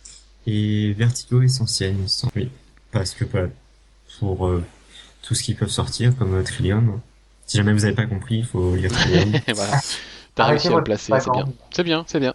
Et 0.47 0.93
Vertigo 0.93 1.41
Essentiel, 1.41 1.93
il 1.95 2.01
me 2.03 2.07
semble. 2.07 2.33
Oui. 2.35 2.51
Parce 2.91 3.11
que, 3.13 3.23
voilà, 3.23 3.47
pour 4.19 4.47
euh, 4.47 4.63
tout 5.21 5.33
ce 5.35 5.43
qui 5.43 5.53
peut 5.53 5.67
sortir, 5.67 6.17
comme 6.17 6.35
euh, 6.35 6.43
Trillium. 6.43 6.99
Si 7.45 7.57
jamais 7.57 7.73
vous 7.73 7.79
n'avez 7.79 7.95
pas 7.95 8.05
compris, 8.05 8.39
il 8.39 8.45
faut 8.45 8.75
lire 8.75 8.91
Trillium. 8.93 9.35
Et 9.47 9.53
voilà. 9.53 9.77
T'as 10.39 10.43
Arrêtez 10.45 10.53
réussi 10.53 10.67
à 10.67 10.69
le 10.77 10.83
placer, 10.83 11.11
c'est 11.19 11.29
bien. 11.31 11.53
C'est 11.71 11.83
bien, 11.83 12.03
c'est 12.07 12.19
bien. 12.19 12.33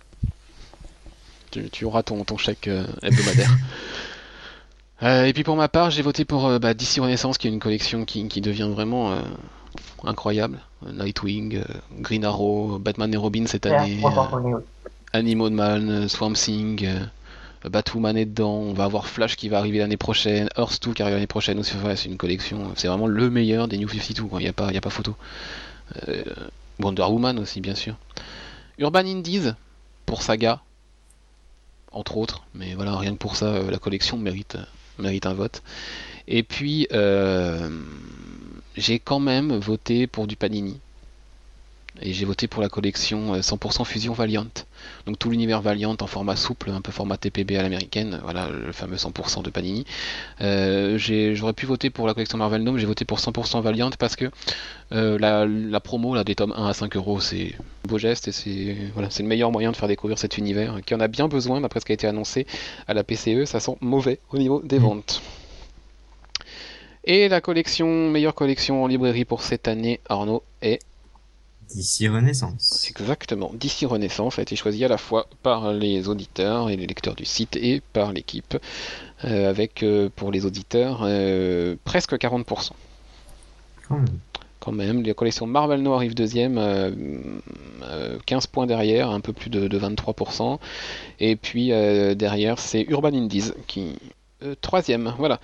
Tu, 1.50 1.70
tu 1.70 1.84
auras 1.84 2.02
ton, 2.02 2.24
ton 2.24 2.36
chèque 2.36 2.68
euh, 2.68 2.86
hebdomadaire. 3.02 3.50
Euh, 5.02 5.24
et 5.24 5.32
puis 5.32 5.42
pour 5.42 5.56
ma 5.56 5.68
part, 5.68 5.90
j'ai 5.90 6.02
voté 6.02 6.24
pour 6.24 6.46
euh, 6.46 6.58
bah, 6.60 6.72
DC 6.72 7.00
Renaissance, 7.00 7.36
qui 7.36 7.48
est 7.48 7.50
une 7.50 7.58
collection 7.58 8.04
qui, 8.04 8.26
qui 8.28 8.40
devient 8.40 8.70
vraiment 8.72 9.12
incroyable. 10.04 10.60
Nightwing, 10.86 11.62
Green 11.98 12.24
Arrow, 12.24 12.78
Batman 12.78 13.12
et 13.12 13.16
Robin 13.16 13.44
cette 13.46 13.66
année. 13.66 13.98
Animal 15.12 15.50
Man, 15.50 16.08
Swamp 16.08 16.32
Thing, 16.34 16.88
Batwoman 17.64 18.16
est 18.16 18.24
dedans, 18.24 18.54
on 18.54 18.72
va 18.72 18.84
avoir 18.84 19.08
Flash 19.08 19.36
qui 19.36 19.48
va 19.48 19.58
arriver 19.58 19.78
l'année 19.78 19.96
prochaine, 19.96 20.48
Earth 20.56 20.80
2 20.82 20.94
qui 20.94 21.02
arrive 21.02 21.14
l'année 21.14 21.26
prochaine 21.26 21.62
c'est 21.62 22.04
une 22.06 22.16
collection, 22.16 22.70
c'est 22.76 22.88
vraiment 22.88 23.06
le 23.08 23.30
meilleur 23.30 23.68
des 23.68 23.78
New 23.78 23.88
52, 23.88 24.22
il 24.34 24.38
n'y 24.38 24.48
a, 24.48 24.52
pas- 24.52 24.72
y 24.72 24.76
a 24.76 24.80
pas 24.80 24.90
photo. 24.90 25.14
Euh, 26.80 26.84
Wonder 26.84 27.02
Woman 27.02 27.38
aussi, 27.38 27.60
bien 27.60 27.74
sûr. 27.74 27.96
Urban 28.78 29.00
Indies, 29.06 29.52
pour 30.06 30.22
Saga, 30.22 30.62
entre 31.92 32.16
autres, 32.16 32.44
mais 32.54 32.74
voilà, 32.74 32.96
rien 32.96 33.12
que 33.12 33.18
pour 33.18 33.36
ça, 33.36 33.46
euh, 33.46 33.70
la 33.70 33.78
collection 33.78 34.16
mérite, 34.18 34.58
mérite 34.98 35.26
un 35.26 35.34
vote. 35.34 35.62
Et 36.26 36.42
puis, 36.42 36.88
euh, 36.92 37.82
j'ai 38.76 38.98
quand 38.98 39.20
même 39.20 39.56
voté 39.56 40.06
pour 40.06 40.26
du 40.26 40.36
Panini. 40.36 40.80
Et 42.02 42.12
j'ai 42.12 42.24
voté 42.24 42.48
pour 42.48 42.60
la 42.60 42.68
collection 42.68 43.34
euh, 43.34 43.40
100% 43.40 43.84
Fusion 43.84 44.12
Valiant. 44.14 44.46
Donc 45.06 45.18
tout 45.18 45.30
l'univers 45.30 45.62
Valiant 45.62 45.96
en 46.00 46.06
format 46.06 46.34
souple, 46.34 46.70
un 46.70 46.80
peu 46.80 46.90
format 46.90 47.16
TPB 47.16 47.56
à 47.56 47.62
l'américaine, 47.62 48.20
voilà 48.22 48.48
le 48.48 48.72
fameux 48.72 48.96
100% 48.96 49.42
de 49.42 49.50
Panini. 49.50 49.84
Euh, 50.40 50.98
J'aurais 50.98 51.52
pu 51.52 51.66
voter 51.66 51.90
pour 51.90 52.06
la 52.06 52.14
collection 52.14 52.36
Marvel 52.36 52.62
No, 52.62 52.72
mais 52.72 52.80
j'ai 52.80 52.86
voté 52.86 53.04
pour 53.04 53.18
100% 53.18 53.62
Valiant 53.62 53.90
parce 53.98 54.16
que 54.16 54.30
euh, 54.92 55.18
la, 55.18 55.46
la 55.46 55.80
promo 55.80 56.14
là, 56.14 56.24
des 56.24 56.34
tomes 56.34 56.52
1 56.56 56.66
à 56.66 56.74
5 56.74 56.96
euros, 56.96 57.20
c'est 57.20 57.52
un 57.84 57.88
beau 57.88 57.98
geste 57.98 58.26
et 58.26 58.32
c'est 58.32 58.76
voilà, 58.94 59.08
c'est 59.10 59.22
le 59.22 59.28
meilleur 59.28 59.52
moyen 59.52 59.70
de 59.70 59.76
faire 59.76 59.88
découvrir 59.88 60.18
cet 60.18 60.36
univers 60.36 60.80
qui 60.84 60.94
en 60.94 61.00
a 61.00 61.08
bien 61.08 61.28
besoin 61.28 61.60
d'après 61.60 61.78
ce 61.80 61.84
qui 61.86 61.92
a 61.92 61.94
été 61.94 62.08
annoncé 62.08 62.46
à 62.88 62.94
la 62.94 63.04
PCE. 63.04 63.44
Ça 63.44 63.60
sent 63.60 63.76
mauvais 63.80 64.18
au 64.32 64.38
niveau 64.38 64.60
des 64.64 64.78
ventes. 64.78 65.22
Et 67.04 67.28
la 67.28 67.40
collection, 67.40 68.10
meilleure 68.10 68.34
collection 68.34 68.82
en 68.82 68.86
librairie 68.86 69.26
pour 69.26 69.42
cette 69.42 69.68
année, 69.68 70.00
Arnaud, 70.08 70.42
est 70.62 70.80
D'ici 71.70 72.08
Renaissance. 72.08 72.86
Exactement. 72.88 73.50
D'ici 73.54 73.86
Renaissance 73.86 74.38
a 74.38 74.42
été 74.42 74.56
choisi 74.56 74.84
à 74.84 74.88
la 74.88 74.98
fois 74.98 75.26
par 75.42 75.72
les 75.72 76.08
auditeurs 76.08 76.70
et 76.70 76.76
les 76.76 76.86
lecteurs 76.86 77.14
du 77.14 77.24
site 77.24 77.56
et 77.56 77.80
par 77.92 78.12
l'équipe, 78.12 78.56
euh, 79.24 79.48
avec 79.48 79.82
euh, 79.82 80.08
pour 80.14 80.30
les 80.30 80.46
auditeurs 80.46 81.00
euh, 81.02 81.76
presque 81.84 82.14
40%. 82.14 82.70
Quand 83.88 83.96
même. 83.96 84.04
Quand 84.60 84.72
même, 84.72 85.02
la 85.02 85.14
collection 85.14 85.46
Marvel 85.46 85.82
No 85.82 85.92
arrive 85.92 86.14
deuxième, 86.14 86.56
euh, 86.58 86.90
euh, 87.82 88.18
15 88.24 88.46
points 88.46 88.66
derrière, 88.66 89.10
un 89.10 89.20
peu 89.20 89.32
plus 89.32 89.50
de, 89.50 89.68
de 89.68 89.78
23%. 89.78 90.58
Et 91.20 91.36
puis 91.36 91.68
derrière, 91.68 92.58
c'est 92.58 92.82
Urban 92.88 93.14
Indies 93.14 93.52
qui 93.66 93.98
troisième. 94.60 95.14
Voilà. 95.18 95.40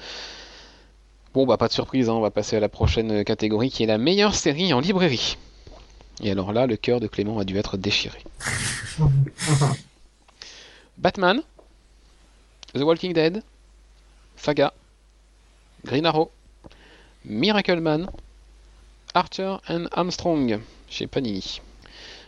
Bon, 1.35 1.47
bah 1.47 1.57
pas 1.59 1.69
de 1.69 1.73
surprise, 1.73 2.09
hein, 2.09 2.15
on 2.15 2.21
va 2.21 2.31
passer 2.31 2.57
à 2.57 2.61
la 2.61 2.69
prochaine 2.69 3.25
catégorie 3.25 3.71
qui 3.71 3.83
est 3.83 3.87
la 3.87 3.99
meilleure 3.99 4.35
série 4.35 4.73
en 4.73 4.81
librairie. 4.81 5.37
Et 6.23 6.31
alors 6.31 6.53
là, 6.53 6.67
le 6.67 6.77
cœur 6.77 7.01
de 7.01 7.07
Clément 7.07 7.39
a 7.39 7.45
dû 7.45 7.57
être 7.57 7.77
déchiré. 7.77 8.19
Batman, 10.99 11.41
The 12.75 12.79
Walking 12.83 13.13
Dead, 13.15 13.43
Saga, 14.37 14.73
Green 15.85 16.05
Arrow, 16.07 16.31
Miracle 17.25 17.81
Man, 17.81 18.11
Archer 19.15 19.57
and 19.69 19.87
Armstrong 19.93 20.61
chez 20.89 21.07
Panini. 21.07 21.61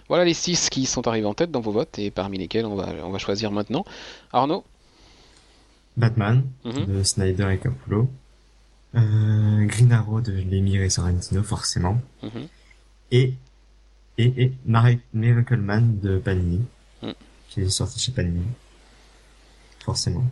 Voilà 0.08 0.24
les 0.24 0.34
6 0.34 0.68
qui 0.70 0.86
sont 0.86 1.06
arrivés 1.06 1.26
en 1.26 1.34
tête 1.34 1.50
dans 1.50 1.60
vos 1.60 1.72
votes 1.72 1.98
et 1.98 2.10
parmi 2.10 2.38
lesquels 2.38 2.66
on 2.66 2.74
va, 2.74 2.88
on 3.04 3.10
va 3.10 3.18
choisir 3.18 3.50
maintenant. 3.50 3.84
Arnaud 4.32 4.64
Batman, 5.96 6.42
Mhm. 6.64 6.86
de 6.86 7.02
Snyder 7.02 7.48
et 7.52 7.58
Capullo. 7.58 8.08
Euh, 8.94 9.64
Green 9.66 9.92
Arrow 9.92 10.20
de 10.20 10.32
Lemire 10.32 10.82
et 10.82 10.90
Sorrentino, 10.90 11.42
forcément. 11.42 12.00
Mhm. 12.22 12.46
Et, 13.10 13.34
et, 14.18 14.32
et 14.42 14.52
Miracle 15.14 15.56
Man 15.56 15.98
de 16.00 16.18
Panini, 16.18 16.60
Mm. 17.02 17.10
qui 17.48 17.60
est 17.62 17.68
sorti 17.68 17.98
chez 17.98 18.12
Panini. 18.12 18.44
Forcément. 19.84 20.24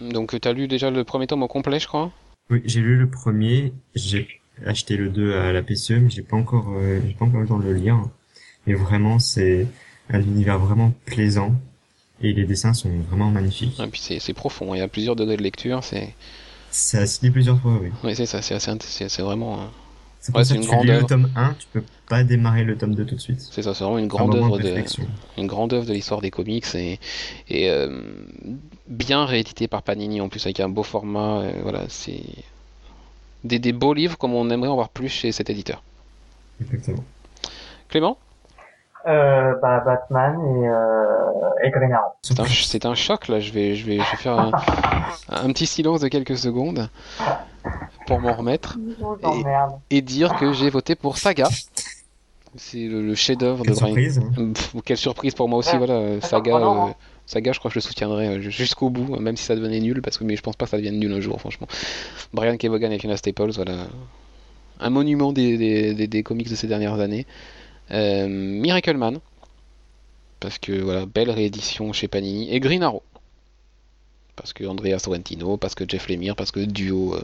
Donc 0.00 0.38
tu 0.40 0.48
as 0.48 0.52
lu 0.52 0.68
déjà 0.68 0.90
le 0.90 1.04
premier 1.04 1.26
tome 1.26 1.42
au 1.42 1.48
complet, 1.48 1.78
je 1.80 1.86
crois? 1.86 2.12
Oui, 2.50 2.62
j'ai 2.64 2.80
lu 2.80 2.96
le 2.96 3.08
premier, 3.08 3.72
j'ai 3.94 4.28
acheté 4.66 4.96
le 4.96 5.08
2 5.08 5.34
à 5.34 5.52
la 5.52 5.62
PCE, 5.62 5.92
mais 6.00 6.10
j'ai 6.10 6.22
pas 6.22 6.36
encore, 6.36 6.66
euh, 6.76 7.00
j'ai 7.06 7.14
pas 7.14 7.24
encore 7.24 7.40
eu 7.40 7.42
le 7.42 7.48
temps 7.48 7.58
de 7.58 7.64
le 7.64 7.74
lire. 7.74 8.02
Mais 8.66 8.74
vraiment, 8.74 9.18
c'est 9.18 9.66
un 10.10 10.20
univers 10.20 10.58
vraiment 10.58 10.92
plaisant. 11.04 11.54
Et 12.20 12.32
les 12.32 12.44
dessins 12.44 12.72
sont 12.74 12.90
vraiment 13.08 13.30
magnifiques. 13.30 13.80
Et 13.80 13.86
puis 13.88 13.98
c'est 14.00 14.20
c'est 14.20 14.34
profond, 14.34 14.74
il 14.74 14.78
y 14.78 14.80
a 14.82 14.86
plusieurs 14.86 15.16
degrés 15.16 15.36
de 15.36 15.42
lecture, 15.42 15.82
c'est 15.82 16.14
Ça 16.70 17.04
se 17.06 17.20
lit 17.24 17.32
plusieurs 17.32 17.60
fois, 17.60 17.78
oui. 17.82 17.88
oui, 18.04 18.14
c'est 18.14 18.26
ça, 18.26 18.40
c'est 18.42 19.22
vraiment 19.22 19.60
euh, 19.60 19.66
C'est 20.22 20.32
Ouais, 20.34 20.44
une 20.54 20.64
tu 20.64 20.66
grande 20.66 20.86
lis 20.86 20.90
œuvre. 20.90 21.00
le 21.02 21.06
tome 21.06 21.30
1, 21.34 21.54
tu 21.54 21.66
peux 21.72 21.84
pas 22.08 22.24
démarrer 22.24 22.64
le 22.64 22.78
tome 22.78 22.94
2 22.94 23.04
tout 23.04 23.16
de 23.16 23.20
suite. 23.20 23.40
c'est 23.50 23.62
ça, 23.62 23.74
c'est 23.74 23.84
vraiment 23.84 23.98
une 23.98 24.08
Un 24.16 24.24
grande 24.24 24.34
œuvre 24.34 24.58
de 24.58 24.84
une 25.36 25.46
grande 25.46 25.72
œuvre 25.72 25.86
de 25.86 25.92
l'histoire 25.92 26.20
des 26.20 26.30
comics 26.30 26.66
et, 26.74 26.98
et 27.48 27.70
euh, 27.70 28.02
bien 28.86 29.24
réédité 29.26 29.68
par 29.68 29.82
Panini 29.82 30.20
en 30.20 30.28
plus 30.28 30.44
avec 30.46 30.60
un 30.60 30.68
beau 30.68 30.82
format. 30.82 31.40
euh, 31.42 31.60
voilà, 31.62 31.84
c'est 31.88 32.22
des, 33.44 33.60
des 33.60 33.72
beaux 33.72 33.94
livres 33.94 34.18
comme 34.18 34.34
on 34.34 34.50
aimerait 34.50 34.68
en 34.68 34.74
voir 34.74 34.88
plus 34.88 35.08
chez 35.08 35.30
cet 35.30 35.48
éditeur. 35.48 35.84
Exactement. 36.60 37.06
Clément, 37.88 38.18
Euh, 39.06 39.54
bah, 39.60 39.80
Batman 39.84 40.34
et, 40.40 40.68
euh, 40.68 41.64
et 41.64 41.70
Green 41.70 41.92
Arrow. 41.92 42.12
c'est 42.22 42.38
un, 42.38 42.44
ch- 42.44 42.66
c'est 42.66 42.86
un 42.86 42.94
choc 42.94 43.26
là. 43.28 43.40
Je 43.40 43.50
vais, 43.52 43.74
je 43.74 43.84
vais, 43.84 43.96
je 43.96 44.10
vais 44.10 44.16
faire 44.16 44.38
un, 44.38 44.50
un 45.28 45.48
petit 45.52 45.66
silence 45.66 46.00
de 46.00 46.08
quelques 46.08 46.36
secondes 46.38 46.88
pour 48.06 48.20
m'en 48.20 48.32
remettre 48.32 48.78
et 49.90 50.02
dire 50.02 50.36
que 50.36 50.52
j'ai 50.52 50.70
voté 50.70 50.94
pour 50.94 51.16
Saga 51.18 51.48
C'est 52.56 52.86
le, 52.86 53.02
le 53.02 53.14
chef-d'œuvre 53.14 53.64
de 53.64 53.72
Brian. 53.72 53.86
surprise. 53.86 54.20
Pff, 54.54 54.76
quelle 54.84 54.96
surprise 54.96 55.34
pour 55.34 55.48
moi 55.48 55.58
aussi, 55.60 55.76
Ouais, 55.76 55.86
voilà. 55.86 56.20
Saga, 56.20 56.56
euh, 56.56 56.64
hein. 56.64 56.94
Saga, 57.26 57.52
je 57.52 57.58
crois 57.58 57.70
que 57.70 57.74
je 57.74 57.78
le 57.78 57.82
soutiendrai 57.88 58.42
jusqu'au 58.42 58.90
bout, 58.90 59.16
même 59.18 59.36
si 59.36 59.44
ça 59.44 59.56
devenait 59.56 59.80
nul, 59.80 60.02
parce 60.02 60.18
que 60.18 60.24
mais 60.24 60.36
je 60.36 60.42
pense 60.42 60.56
pas 60.56 60.66
que 60.66 60.70
ça 60.70 60.76
devienne 60.76 60.98
nul 60.98 61.12
un 61.12 61.20
jour, 61.20 61.40
franchement. 61.40 61.66
Brian 62.32 62.56
Kevogan 62.56 62.92
et 62.92 62.98
Fiona 62.98 63.16
Staples, 63.16 63.52
voilà. 63.56 63.72
Un 64.80 64.90
monument 64.90 65.32
des, 65.32 65.56
des, 65.56 65.94
des- 65.94 66.06
des 66.08 66.22
comics 66.22 66.48
de 66.50 66.56
ces 66.56 66.66
dernières 66.66 66.98
années. 67.00 67.26
Euh, 67.92 68.26
Miracle 68.28 68.96
Man, 68.96 69.20
parce 70.40 70.58
que 70.58 70.72
voilà, 70.72 71.06
belle 71.06 71.30
réédition 71.30 71.92
chez 71.92 72.08
Panini. 72.08 72.52
Et 72.52 72.60
Green 72.60 72.82
Arrow. 72.82 73.02
Parce 74.34 74.52
que 74.52 74.64
Andrea 74.64 74.98
Sorrentino, 74.98 75.56
parce 75.56 75.74
que 75.74 75.84
Jeff 75.86 76.08
Lemire, 76.08 76.34
parce 76.34 76.50
que 76.50 76.60
duo 76.60 77.14
euh, 77.14 77.22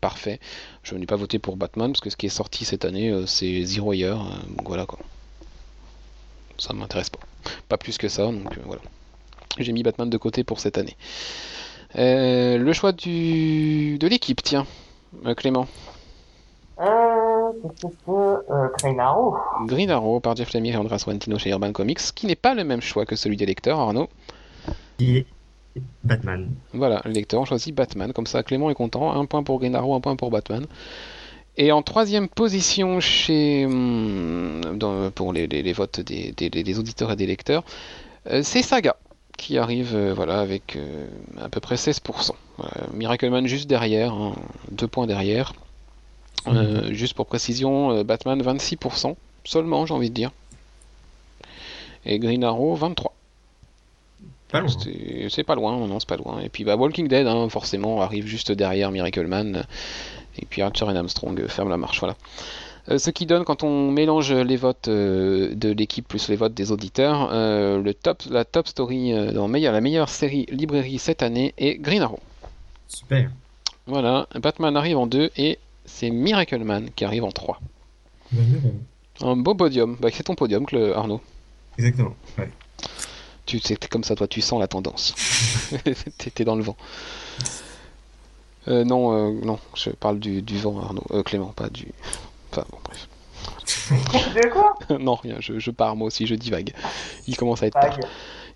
parfait. 0.00 0.38
Je 0.82 0.94
n'ai 0.94 1.06
pas 1.06 1.16
voté 1.16 1.38
pour 1.38 1.56
Batman, 1.56 1.90
parce 1.90 2.00
que 2.00 2.10
ce 2.10 2.16
qui 2.16 2.26
est 2.26 2.28
sorti 2.28 2.64
cette 2.64 2.84
année, 2.84 3.10
euh, 3.10 3.26
c'est 3.26 3.64
Zero 3.64 3.92
Year. 3.92 4.20
euh, 4.20 4.56
donc 4.56 4.68
voilà 4.68 4.86
quoi. 4.86 4.98
Ça 6.58 6.74
m'intéresse 6.74 7.10
pas. 7.10 7.20
Pas 7.68 7.78
plus 7.78 7.96
que 7.96 8.08
ça, 8.08 8.26
donc 8.26 8.58
voilà. 8.66 8.82
J'ai 9.58 9.72
mis 9.72 9.82
Batman 9.82 10.08
de 10.10 10.18
côté 10.18 10.44
pour 10.44 10.60
cette 10.60 10.76
année. 10.78 10.96
Le 11.94 12.72
choix 12.72 12.92
du... 12.92 13.98
de 13.98 14.06
l'équipe, 14.06 14.42
tiens, 14.42 14.66
Clément. 15.36 15.66
Euh, 18.08 18.68
Green 18.78 19.00
Arrow. 19.00 19.36
Green 19.66 19.90
Arrow 19.90 20.20
par 20.20 20.36
Jeff 20.36 20.52
Lemire 20.52 20.74
et 20.74 20.78
Andrea 20.78 20.98
Sorrentino 20.98 21.38
chez 21.38 21.50
Urban 21.50 21.72
Comics, 21.72 22.00
qui 22.14 22.26
n'est 22.26 22.36
pas 22.36 22.54
le 22.54 22.64
même 22.64 22.80
choix 22.80 23.06
que 23.06 23.16
celui 23.16 23.36
des 23.36 23.46
lecteurs, 23.46 23.78
Arnaud. 23.78 24.08
Et 25.00 25.26
Batman. 26.04 26.48
Voilà, 26.74 27.00
les 27.04 27.12
lecteurs 27.12 27.40
ont 27.40 27.44
choisi 27.44 27.72
Batman, 27.72 28.12
comme 28.12 28.26
ça 28.26 28.42
Clément 28.42 28.70
est 28.70 28.74
content. 28.74 29.12
Un 29.12 29.24
point 29.24 29.42
pour 29.42 29.58
Green 29.60 29.74
Arrow, 29.74 29.94
un 29.94 30.00
point 30.00 30.16
pour 30.16 30.30
Batman. 30.30 30.66
Et 31.56 31.72
en 31.72 31.82
troisième 31.82 32.28
position 32.28 33.00
chez 33.00 33.64
dans- 33.66 35.10
pour 35.14 35.32
les, 35.32 35.46
les- 35.46 35.62
les 35.62 35.72
votes 35.72 36.00
des, 36.00 36.32
des- 36.32 36.48
des 36.50 36.78
auditeurs 36.78 37.10
et 37.12 37.16
des 37.16 37.26
lecteurs, 37.26 37.64
euh, 38.30 38.42
c'est 38.42 38.62
Saga 38.62 38.96
qui 39.36 39.56
arrive 39.58 39.94
euh, 39.94 40.12
voilà 40.14 40.40
avec 40.40 40.76
euh, 40.76 41.06
à 41.40 41.48
peu 41.48 41.60
près 41.60 41.76
16%. 41.76 42.32
Voilà, 42.58 42.74
Miracle 42.94 43.30
Man 43.30 43.46
juste 43.46 43.68
derrière, 43.68 44.12
hein, 44.12 44.34
deux 44.70 44.86
points 44.88 45.06
derrière. 45.06 45.52
Euh, 46.46 46.92
juste 46.92 47.14
pour 47.14 47.26
précision, 47.26 47.92
euh, 47.92 48.04
Batman 48.04 48.40
26% 48.40 49.16
seulement, 49.44 49.86
j'ai 49.86 49.94
envie 49.94 50.10
de 50.10 50.14
dire. 50.14 50.30
Et 52.04 52.18
Green 52.18 52.44
Arrow 52.44 52.74
23. 52.74 53.14
Pas 54.50 54.60
loin. 54.60 54.70
C'est 55.28 55.44
pas 55.44 55.54
loin, 55.54 55.86
non, 55.86 56.00
c'est 56.00 56.08
pas 56.08 56.16
loin. 56.16 56.40
Et 56.40 56.48
puis 56.48 56.64
bah, 56.64 56.76
Walking 56.76 57.08
Dead, 57.08 57.26
hein, 57.26 57.48
forcément, 57.48 58.00
arrive 58.00 58.26
juste 58.26 58.52
derrière 58.52 58.90
Miracle 58.90 59.26
Man. 59.26 59.64
Et 60.38 60.46
puis 60.46 60.62
Archer 60.62 60.86
et 60.86 60.96
Armstrong 60.96 61.46
ferment 61.46 61.70
la 61.70 61.76
marche, 61.76 62.00
voilà. 62.00 62.16
Euh, 62.90 62.98
ce 62.98 63.10
qui 63.10 63.26
donne, 63.26 63.44
quand 63.44 63.62
on 63.62 63.90
mélange 63.90 64.32
les 64.32 64.56
votes 64.56 64.88
euh, 64.88 65.54
de 65.54 65.70
l'équipe 65.70 66.06
plus 66.06 66.28
les 66.28 66.36
votes 66.36 66.54
des 66.54 66.72
auditeurs, 66.72 67.30
euh, 67.32 67.80
le 67.80 67.94
top, 67.94 68.22
la 68.30 68.44
top 68.44 68.66
story 68.66 69.12
dans 69.32 69.48
meilleure, 69.48 69.72
la 69.72 69.80
meilleure 69.80 70.08
série 70.08 70.46
librairie 70.50 70.98
cette 70.98 71.22
année 71.22 71.54
est 71.58 71.76
Green 71.76 72.02
Arrow. 72.02 72.20
Super. 72.88 73.30
Voilà, 73.86 74.26
Batman 74.34 74.76
arrive 74.76 74.98
en 74.98 75.06
2 75.06 75.30
et 75.36 75.58
c'est 75.92 76.10
Miracle 76.10 76.62
Man 76.64 76.90
qui 76.94 77.04
arrive 77.04 77.24
en 77.24 77.32
3. 77.32 77.60
Bah. 78.32 78.42
Un 79.22 79.36
beau 79.36 79.54
podium, 79.54 79.96
bah, 80.00 80.08
c'est 80.12 80.22
ton 80.22 80.34
podium, 80.34 80.64
Arnaud. 80.94 81.20
Exactement. 81.76 82.14
Ouais. 82.38 82.50
Tu 83.46 83.58
sais, 83.58 83.76
t'es 83.76 83.88
comme 83.88 84.04
ça, 84.04 84.14
toi, 84.14 84.28
tu 84.28 84.40
sens 84.40 84.60
la 84.60 84.68
tendance. 84.68 85.14
T'es 85.84 86.30
t'es 86.30 86.44
dans 86.44 86.54
le 86.54 86.62
vent. 86.62 86.76
Euh, 88.68 88.84
non, 88.84 89.12
euh, 89.12 89.32
non, 89.44 89.58
je 89.74 89.90
parle 89.90 90.20
du, 90.20 90.42
du 90.42 90.58
vent, 90.58 90.78
Arnaud. 90.80 91.04
Euh, 91.10 91.22
Clément, 91.22 91.52
pas 91.52 91.68
du. 91.68 91.88
Enfin, 92.52 92.64
bon, 92.70 92.78
bref. 92.84 93.08
De 94.34 94.48
quoi? 94.50 94.74
non, 94.98 95.16
rien, 95.16 95.36
je, 95.40 95.58
je 95.58 95.70
pars, 95.70 95.96
moi 95.96 96.06
aussi, 96.06 96.26
je 96.26 96.34
divague. 96.34 96.72
Il 97.26 97.36
commence 97.36 97.62
à 97.62 97.66
être 97.66 97.80
tard. 97.80 97.98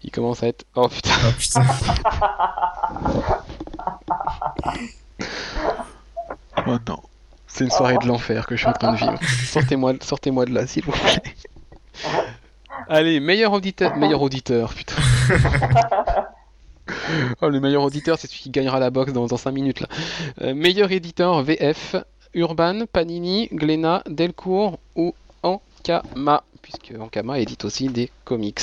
Il 0.02 0.10
commence 0.10 0.42
à 0.42 0.48
être. 0.48 0.64
Oh 0.76 0.88
putain. 0.88 1.10
Oh 1.26 1.32
putain. 1.38 1.66
Oh 6.66 6.78
non. 6.88 7.00
C'est 7.54 7.62
une 7.62 7.70
soirée 7.70 7.98
de 7.98 8.08
l'enfer 8.08 8.48
que 8.48 8.56
je 8.56 8.62
suis 8.62 8.68
en 8.68 8.72
train 8.72 8.92
de 8.92 8.96
vivre. 8.98 9.16
Sortez-moi 9.46 9.92
sortez 10.02 10.32
de 10.32 10.52
là, 10.52 10.66
s'il 10.66 10.84
vous 10.84 10.90
plaît. 10.90 11.22
Allez, 12.88 13.20
meilleur 13.20 13.52
auditeur. 13.52 13.96
Meilleur 13.96 14.20
auditeur, 14.22 14.74
putain. 14.74 14.96
Oh, 17.40 17.48
le 17.48 17.60
meilleur 17.60 17.82
auditeur, 17.82 18.18
c'est 18.18 18.26
celui 18.26 18.42
qui 18.42 18.50
gagnera 18.50 18.78
la 18.78 18.90
box 18.90 19.10
dans, 19.10 19.26
dans 19.26 19.38
5 19.38 19.52
minutes 19.52 19.80
là. 19.80 19.86
Euh, 20.42 20.54
meilleur 20.54 20.92
éditeur 20.92 21.42
VF, 21.42 21.96
Urban, 22.34 22.80
Panini, 22.92 23.48
Glénat, 23.52 24.02
Delcourt 24.06 24.78
ou 24.94 25.14
Ankama, 25.42 26.42
puisque 26.60 26.92
Ankama 27.00 27.38
édite 27.38 27.64
aussi 27.64 27.88
des 27.88 28.10
comics. 28.26 28.60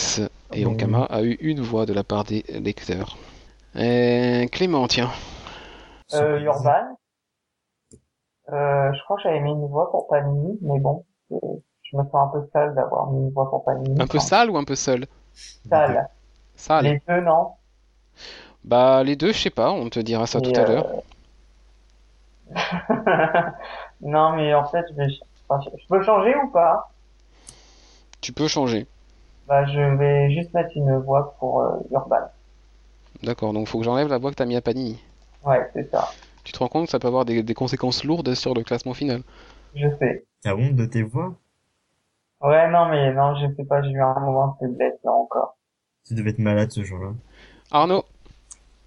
Et 0.54 0.66
Bon. 0.66 0.74
Ankama 0.74 1.06
a 1.06 1.24
eu 1.24 1.36
une 1.42 1.62
voix 1.62 1.88
de 1.88 1.94
la 1.94 2.04
part 2.04 2.24
des 2.24 2.46
lecteurs. 2.50 3.18
Euh, 3.76 4.46
Clément, 4.52 4.88
tiens. 4.88 5.10
Euh, 6.14 6.40
Urban. 6.42 6.98
Euh, 8.52 8.92
je 8.94 9.04
crois 9.04 9.16
que 9.18 9.24
j'avais 9.24 9.40
mis 9.40 9.52
une 9.52 9.68
voix 9.68 9.90
pour 9.92 10.08
Panini, 10.08 10.58
mais 10.62 10.80
bon, 10.80 11.06
je 11.30 11.98
me 11.98 12.04
sens 12.04 12.16
un 12.16 12.28
peu 12.28 12.48
sale 12.52 12.76
d'avoir 12.76 13.10
mis 13.12 13.20
une 13.20 13.32
voix 13.32 13.50
pour 13.50 13.64
Panini. 13.64 14.02
Un 14.02 14.08
peu 14.08 14.18
Enfin, 14.18 14.20
sale 14.20 14.50
ou 14.50 14.58
un 14.58 14.64
peu 14.64 14.76
seul 14.76 15.08
Sale. 15.70 16.10
Sale. 16.56 16.86
Les 16.86 17.02
deux, 17.08 17.22
non? 17.22 17.52
Bah 18.64 19.04
les 19.04 19.16
deux, 19.16 19.32
je 19.32 19.40
sais 19.40 19.50
pas, 19.50 19.72
on 19.72 19.90
te 19.90 20.00
dira 20.00 20.28
ça 20.28 20.40
Et, 20.40 20.42
tout 20.42 20.60
à 20.60 20.66
l'heure. 20.66 20.86
euh, 20.86 21.02
non, 24.02 24.36
mais 24.36 24.54
en 24.54 24.66
fait, 24.66 24.86
je, 24.92 24.96
vais... 24.96 25.08
enfin, 25.48 25.62
je 25.72 25.82
je 25.82 25.88
peux 25.88 26.04
changer 26.04 26.36
ou 26.36 26.50
pas? 26.52 26.92
Tu 28.22 28.34
peux 28.34 28.48
changer. 28.48 28.88
Bah, 29.48 29.66
je 29.66 29.80
vais 29.98 30.32
juste 30.32 30.54
mettre 30.54 30.72
une 30.76 30.98
voix 31.00 31.36
pour 31.40 31.62
euh, 31.62 31.78
Urban. 31.92 32.32
D'accord, 33.24 33.54
donc 33.54 33.68
faut 33.68 33.80
que 33.80 33.86
j'enlève 33.86 34.08
la 34.10 34.18
voix 34.18 34.32
que 34.32 34.36
t'as 34.36 34.46
mis 34.46 34.56
à 34.56 34.62
Panini. 34.62 35.00
Ouais, 35.44 35.70
c'est 35.74 35.90
ça. 35.92 36.16
Tu 36.44 36.52
te 36.52 36.60
rends 36.60 36.68
compte 36.68 36.86
que 36.86 36.92
ça 36.92 37.00
peut 37.00 37.08
avoir 37.08 37.26
des, 37.26 37.44
des 37.44 37.54
conséquences 37.54 38.04
lourdes 38.04 38.34
sur 38.36 38.54
le 38.54 38.64
classement 38.64 38.94
final. 38.94 39.24
Je 39.74 39.90
sais. 40.00 40.26
T'as 40.44 40.54
honte 40.56 40.76
de 40.76 40.86
tes 40.86 41.02
voix? 41.02 41.36
Ouais, 42.42 42.70
non, 42.70 42.88
mais 42.90 43.14
non, 43.14 43.36
je 43.36 43.56
sais 43.56 43.64
pas, 43.64 43.82
j'ai 43.82 43.92
eu 43.92 44.02
un 44.02 44.20
moment 44.20 44.50
de 44.50 44.68
faiblesse 44.68 45.00
là 45.06 45.12
encore. 45.14 45.58
Tu 46.06 46.14
devais 46.14 46.30
être 46.30 46.38
malade 46.38 46.72
ce 46.72 46.84
jour-là. 46.84 47.16
Arnaud, 47.72 48.06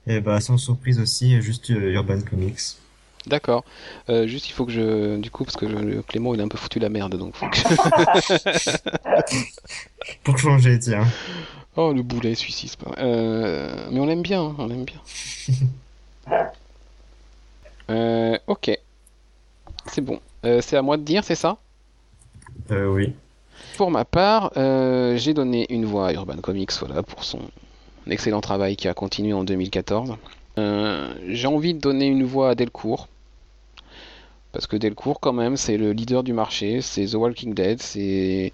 Et 0.07 0.23
bah 0.23 0.41
sans 0.41 0.57
surprise 0.57 0.99
aussi, 0.99 1.43
juste 1.43 1.71
euh, 1.71 1.93
Urban 1.93 2.23
Comics. 2.23 2.79
d'accord. 3.27 3.65
Euh, 4.11 4.27
juste 4.27 4.49
il 4.49 4.53
faut 4.53 4.67
que 4.67 4.73
je... 4.73 5.17
Du 5.19 5.31
coup, 5.31 5.45
parce 5.45 5.57
que 5.57 5.69
je- 5.69 6.01
Clément 6.03 6.35
il 6.35 6.41
a 6.41 6.45
un 6.45 6.49
peu 6.49 6.59
foutu 6.59 6.79
la 6.79 6.89
merde, 6.89 7.17
donc 7.17 7.35
faut 7.37 7.49
que... 7.49 7.59
Pour 10.25 10.39
changer, 10.39 10.79
tiens. 10.79 11.05
Oh 11.77 11.93
le 11.93 12.03
boulet 12.03 12.35
celui-ci, 12.35 12.69
c'est 12.69 12.79
pas. 12.79 12.93
Euh, 12.99 13.89
Mais 13.91 14.01
on 14.01 14.07
l'aime 14.07 14.23
bien, 14.23 14.43
hein, 14.43 14.55
on 14.59 14.67
l'aime 14.67 14.85
bien. 14.85 15.01
Euh, 17.91 18.39
ok. 18.47 18.79
C'est 19.87 20.01
bon. 20.01 20.21
Euh, 20.45 20.61
c'est 20.61 20.77
à 20.77 20.83
moi 20.83 20.97
de 20.97 21.03
dire, 21.03 21.25
c'est 21.25 21.35
ça? 21.35 21.59
Euh, 22.71 22.87
oui. 22.87 23.13
Pour 23.77 23.91
ma 23.91 24.05
part, 24.05 24.53
euh, 24.57 25.17
j'ai 25.17 25.35
donné 25.35 25.67
une 25.73 25.85
voix 25.85 26.09
à 26.09 26.13
Urban 26.13 26.37
Comics 26.37 26.73
voilà, 26.81 27.03
pour 27.03 27.25
son 27.25 27.41
excellent 28.09 28.41
travail 28.41 28.77
qui 28.77 28.89
a 28.89 28.95
continué 28.95 29.33
en 29.33 29.45
2014. 29.45 30.17
Euh, 30.59 31.15
j'ai 31.29 31.47
envie 31.47 31.75
de 31.75 31.81
donner 31.81 32.07
une 32.07 32.25
voix 32.25 32.51
à 32.51 32.55
Delcourt. 32.55 33.09
Parce 34.55 34.69
que 34.69 34.77
Delcourt, 34.77 35.21
quand 35.21 35.33
même, 35.35 35.57
c'est 35.59 35.77
le 35.77 35.93
leader 35.93 36.23
du 36.23 36.33
marché, 36.33 36.81
c'est 36.81 37.07
The 37.07 37.15
Walking 37.15 37.55
Dead, 37.55 37.83
c'est 37.83 38.53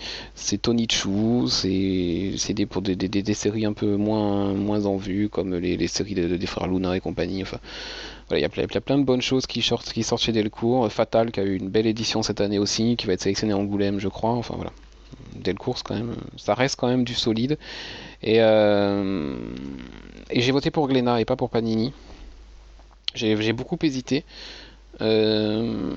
Tony 0.62 0.88
Chu, 0.90 1.46
c'est 1.48 2.54
des, 2.54 2.66
pour 2.66 2.82
des, 2.82 2.96
des, 2.96 3.08
des- 3.08 3.34
séries 3.34 3.66
un 3.66 3.74
peu 3.74 3.96
moins, 3.96 4.54
moins 4.54 4.86
en 4.86 4.96
vue, 4.96 5.28
comme 5.28 5.54
les, 5.56 5.76
les 5.76 5.88
séries 5.88 6.14
de- 6.14 6.36
des 6.38 6.46
frères 6.46 6.68
Luna 6.68 6.96
et 6.96 7.00
compagnie. 7.00 7.42
Enfin, 7.42 7.58
il 8.32 8.38
y 8.38 8.44
a 8.44 8.48
y 8.56 8.76
a 8.76 8.80
plein 8.80 8.98
de 8.98 9.04
bonnes 9.04 9.22
choses 9.22 9.46
qui 9.46 9.62
sortent, 9.62 9.92
qui 9.92 10.02
sortent 10.02 10.22
chez 10.22 10.32
Delcourt. 10.32 10.90
Fatal, 10.90 11.30
qui 11.32 11.40
a 11.40 11.44
eu 11.44 11.56
une 11.56 11.68
belle 11.68 11.86
édition 11.86 12.22
cette 12.22 12.40
année 12.40 12.58
aussi, 12.58 12.96
qui 12.96 13.06
va 13.06 13.12
être 13.14 13.22
sélectionné 13.22 13.52
à 13.52 13.58
Angoulême, 13.58 13.98
je 14.00 14.08
crois. 14.08 14.32
Enfin 14.32 14.54
voilà. 14.56 14.72
Delcourt, 15.36 15.82
quand 15.84 15.94
même, 15.96 16.16
ça 16.38 16.54
reste 16.54 16.76
quand 16.76 16.88
même 16.88 17.04
du 17.04 17.14
solide. 17.14 17.58
Et, 18.22 18.38
euh, 18.40 19.36
et 20.30 20.40
j'ai 20.40 20.52
voté 20.52 20.70
pour 20.70 20.88
Glénat 20.88 21.20
et 21.20 21.24
pas 21.26 21.36
pour 21.36 21.50
Panini. 21.50 21.92
J'ai 23.14 23.52
beaucoup 23.52 23.76
hésité. 23.82 24.24
Euh, 25.00 25.94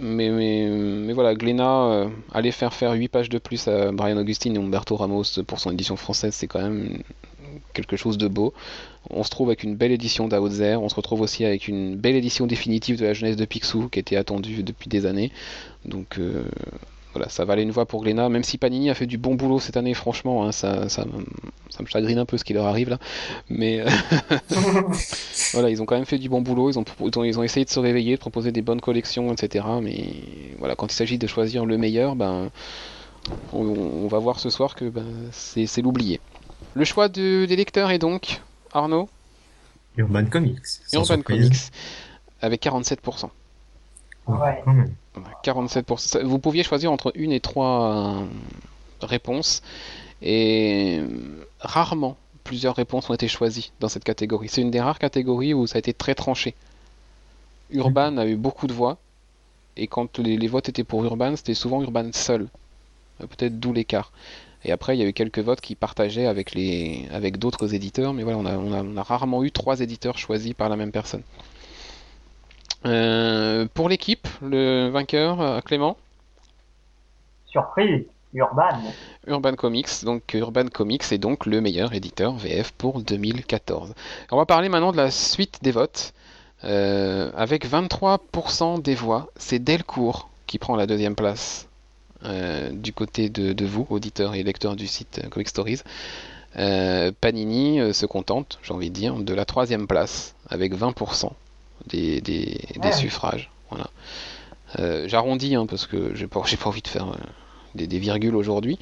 mais, 0.00 1.12
voilà, 1.12 1.34
Glénat, 1.34 1.84
euh, 1.84 2.08
aller 2.32 2.52
faire 2.52 2.72
faire 2.72 2.92
8 2.92 3.08
pages 3.08 3.28
de 3.28 3.38
plus 3.38 3.68
à 3.68 3.92
Brian 3.92 4.16
Augustine 4.16 4.56
et 4.56 4.58
Humberto 4.58 4.96
Ramos 4.96 5.24
pour 5.46 5.60
son 5.60 5.70
édition 5.70 5.96
française, 5.96 6.34
c'est 6.34 6.46
quand 6.46 6.62
même 6.62 7.02
quelque 7.74 7.96
chose 7.96 8.18
de 8.18 8.28
beau. 8.28 8.54
On 9.10 9.24
se 9.24 9.30
trouve 9.30 9.48
avec 9.48 9.62
une 9.62 9.76
belle 9.76 9.92
édition 9.92 10.28
d'Outzer, 10.28 10.76
on 10.76 10.88
se 10.88 10.94
retrouve 10.94 11.20
aussi 11.20 11.44
avec 11.44 11.68
une 11.68 11.96
belle 11.96 12.16
édition 12.16 12.46
définitive 12.46 12.98
de 12.98 13.04
la 13.04 13.14
jeunesse 13.14 13.36
de 13.36 13.44
Picsou 13.44 13.88
qui 13.88 13.98
était 13.98 14.16
attendue 14.16 14.62
depuis 14.62 14.88
des 14.88 15.06
années. 15.06 15.32
Donc 15.84 16.18
euh, 16.18 16.44
voilà, 17.14 17.28
ça 17.28 17.44
valait 17.44 17.62
une 17.64 17.70
voix 17.72 17.86
pour 17.86 18.02
Glénat, 18.02 18.28
même 18.28 18.44
si 18.44 18.56
Panini 18.58 18.88
a 18.90 18.94
fait 18.94 19.06
du 19.06 19.18
bon 19.18 19.34
boulot 19.34 19.58
cette 19.60 19.76
année, 19.76 19.94
franchement, 19.94 20.44
hein, 20.46 20.52
ça, 20.52 20.88
ça, 20.88 21.04
me- 21.04 21.24
ça 21.70 21.82
me 21.82 21.88
chagrine 21.88 22.18
un 22.18 22.24
peu 22.26 22.36
ce 22.38 22.44
qui 22.44 22.52
leur 22.52 22.66
arrive 22.66 22.88
là. 22.90 22.98
Mais 23.48 23.80
euh, 23.80 23.88
voilà, 25.52 25.70
ils 25.70 25.82
ont 25.82 25.86
quand 25.86 25.96
même 25.96 26.04
fait 26.06 26.18
du 26.18 26.28
bon 26.28 26.40
boulot, 26.40 26.70
ils 26.70 26.78
ont, 26.78 26.84
ils 27.00 27.18
ont, 27.18 27.24
ils 27.24 27.38
ont 27.38 27.42
essayé 27.42 27.64
de 27.64 27.70
se 27.70 27.80
réveiller, 27.80 28.14
de 28.16 28.20
proposer 28.20 28.52
des 28.52 28.62
bonnes 28.62 28.80
collections, 28.80 29.32
etc. 29.32 29.64
Mais 29.82 30.04
voilà, 30.58 30.76
quand 30.76 30.92
il 30.92 30.94
s'agit 30.94 31.18
de 31.18 31.26
choisir 31.26 31.66
le 31.66 31.76
meilleur, 31.78 32.16
ben 32.16 32.50
On, 33.52 33.62
on 34.04 34.08
va 34.08 34.18
voir 34.18 34.38
ce 34.40 34.50
soir 34.50 34.74
que 34.74 34.86
ben, 34.88 35.04
c'est 35.32 35.66
c'est 35.66 35.82
l'oublié. 35.82 36.20
Le 36.74 36.84
choix 36.84 37.08
de- 37.08 37.44
des 37.46 37.56
lecteurs 37.56 37.90
est 37.90 37.98
donc, 37.98 38.40
Arnaud, 38.72 39.08
Urban 39.96 40.24
Comics. 40.26 40.58
Urban 40.92 41.04
surprise. 41.04 41.42
Comics, 41.48 41.62
avec 42.40 42.62
47%. 42.62 43.30
Ouais. 44.26 44.60
Quand 44.64 44.72
même. 44.72 44.94
47%. 45.44 46.22
Vous 46.22 46.38
pouviez 46.38 46.62
choisir 46.62 46.92
entre 46.92 47.12
une 47.14 47.32
et 47.32 47.40
trois 47.40 47.94
euh, 48.22 48.26
réponses, 49.02 49.62
et 50.22 50.98
euh, 51.00 51.44
rarement 51.60 52.16
plusieurs 52.44 52.74
réponses 52.74 53.10
ont 53.10 53.14
été 53.14 53.28
choisies 53.28 53.72
dans 53.80 53.88
cette 53.88 54.04
catégorie. 54.04 54.48
C'est 54.48 54.62
une 54.62 54.70
des 54.70 54.80
rares 54.80 54.98
catégories 54.98 55.54
où 55.54 55.66
ça 55.66 55.76
a 55.76 55.78
été 55.78 55.92
très 55.92 56.14
tranché. 56.14 56.54
Urban 57.70 58.16
a 58.16 58.26
eu 58.26 58.36
beaucoup 58.36 58.66
de 58.66 58.72
voix, 58.72 58.98
et 59.76 59.86
quand 59.86 60.18
les, 60.18 60.36
les 60.36 60.48
votes 60.48 60.68
étaient 60.68 60.84
pour 60.84 61.04
Urban, 61.04 61.36
c'était 61.36 61.54
souvent 61.54 61.82
Urban 61.82 62.10
seul. 62.12 62.48
Euh, 63.20 63.26
Peut-être 63.26 63.58
d'où 63.60 63.72
l'écart. 63.72 64.12
Et 64.64 64.72
après, 64.72 64.96
il 64.96 65.00
y 65.00 65.04
a 65.04 65.08
eu 65.08 65.12
quelques 65.12 65.38
votes 65.38 65.60
qui 65.60 65.74
partageaient 65.74 66.26
avec, 66.26 66.54
les, 66.54 67.08
avec 67.12 67.38
d'autres 67.38 67.74
éditeurs, 67.74 68.12
mais 68.12 68.22
voilà, 68.24 68.38
on 68.38 68.46
a, 68.46 68.56
on, 68.58 68.72
a, 68.72 68.82
on 68.82 68.96
a 68.96 69.02
rarement 69.02 69.42
eu 69.42 69.50
trois 69.52 69.80
éditeurs 69.80 70.18
choisis 70.18 70.52
par 70.54 70.68
la 70.68 70.76
même 70.76 70.92
personne. 70.92 71.22
Euh, 72.86 73.66
pour 73.74 73.88
l'équipe, 73.88 74.26
le 74.42 74.88
vainqueur, 74.88 75.40
euh, 75.40 75.60
Clément 75.60 75.96
Surprise, 77.46 78.04
Urban. 78.32 78.78
Urban 79.26 79.54
Comics, 79.54 80.04
donc 80.04 80.34
Urban 80.34 80.66
Comics 80.72 81.12
est 81.12 81.18
donc 81.18 81.46
le 81.46 81.60
meilleur 81.60 81.92
éditeur 81.92 82.34
VF 82.34 82.72
pour 82.72 83.02
2014. 83.02 83.92
On 84.30 84.36
va 84.36 84.46
parler 84.46 84.68
maintenant 84.68 84.92
de 84.92 84.96
la 84.96 85.10
suite 85.10 85.58
des 85.62 85.72
votes. 85.72 86.12
Euh, 86.62 87.30
avec 87.34 87.66
23% 87.66 88.82
des 88.82 88.94
voix, 88.94 89.30
c'est 89.36 89.58
Delcourt 89.58 90.28
qui 90.46 90.58
prend 90.58 90.76
la 90.76 90.86
deuxième 90.86 91.14
place 91.14 91.68
euh, 92.24 92.70
du 92.70 92.92
côté 92.92 93.30
de, 93.30 93.52
de 93.52 93.64
vous, 93.64 93.86
auditeurs 93.90 94.34
et 94.34 94.42
lecteurs 94.42 94.76
du 94.76 94.86
site 94.86 95.22
Comic 95.30 95.48
Stories. 95.48 95.80
Euh, 96.56 97.12
Panini 97.18 97.94
se 97.94 98.06
contente, 98.06 98.58
j'ai 98.62 98.74
envie 98.74 98.90
de 98.90 98.94
dire, 98.94 99.14
de 99.16 99.34
la 99.34 99.44
troisième 99.44 99.86
place 99.86 100.34
avec 100.48 100.74
20% 100.74 101.30
des, 101.86 102.20
des, 102.20 102.92
suffrages. 102.92 103.50
Voilà. 103.70 103.90
Euh, 104.78 105.08
J'arrondis 105.08 105.54
hein, 105.54 105.66
parce 105.66 105.86
que 105.86 106.14
j'ai 106.14 106.26
pas, 106.26 106.42
j'ai 106.46 106.56
pas 106.56 106.68
envie 106.68 106.82
de 106.82 106.88
faire 106.88 107.08
euh, 107.08 107.16
des, 107.74 107.86
des 107.86 107.98
virgules 107.98 108.36
aujourd'hui. 108.36 108.78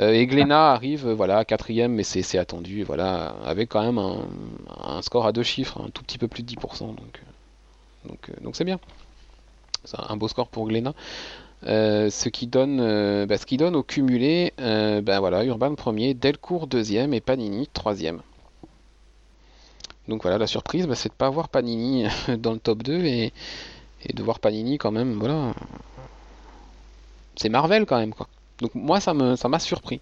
Euh, 0.00 0.12
et 0.12 0.26
Glénat 0.26 0.72
arrive, 0.72 1.08
voilà, 1.08 1.44
quatrième, 1.44 1.92
mais 1.92 2.02
c'est 2.04 2.38
attendu, 2.38 2.84
voilà, 2.84 3.36
avec 3.44 3.68
quand 3.68 3.82
même 3.82 3.98
un, 3.98 4.26
un 4.84 5.02
score 5.02 5.26
à 5.26 5.32
deux 5.32 5.42
chiffres, 5.42 5.80
un 5.84 5.90
tout 5.90 6.02
petit 6.02 6.18
peu 6.18 6.28
plus 6.28 6.42
de 6.42 6.52
10%, 6.54 6.86
donc 6.86 7.22
donc 8.04 8.30
donc 8.42 8.56
c'est 8.56 8.64
bien. 8.64 8.80
C'est 9.84 9.98
un 9.98 10.16
beau 10.16 10.28
score 10.28 10.48
pour 10.48 10.66
Glénat. 10.66 10.94
Euh, 11.66 12.10
ce 12.10 12.28
qui 12.28 12.46
donne, 12.46 12.80
euh, 12.80 13.26
bah, 13.26 13.38
ce 13.38 13.46
qui 13.46 13.56
donne 13.56 13.76
au 13.76 13.82
cumulé, 13.82 14.52
euh, 14.60 15.00
bah, 15.00 15.20
voilà, 15.20 15.44
Urban 15.44 15.74
premier, 15.74 16.14
Delcourt 16.14 16.66
deuxième 16.66 17.14
et 17.14 17.20
Panini 17.20 17.68
troisième. 17.72 18.20
Donc 20.08 20.22
voilà, 20.22 20.38
la 20.38 20.46
surprise, 20.46 20.86
bah, 20.86 20.94
c'est 20.94 21.08
de 21.08 21.14
pas 21.14 21.26
avoir 21.26 21.48
Panini 21.48 22.06
dans 22.38 22.52
le 22.52 22.58
top 22.58 22.82
2 22.82 23.04
et, 23.04 23.32
et 24.04 24.12
de 24.12 24.22
voir 24.22 24.40
Panini 24.40 24.78
quand 24.78 24.90
même, 24.90 25.14
voilà. 25.14 25.52
C'est 27.36 27.48
Marvel 27.48 27.86
quand 27.86 27.98
même, 27.98 28.12
quoi. 28.12 28.26
Donc 28.60 28.74
moi, 28.74 29.00
ça 29.00 29.14
me, 29.14 29.36
ça 29.36 29.48
m'a 29.48 29.58
surpris. 29.58 30.00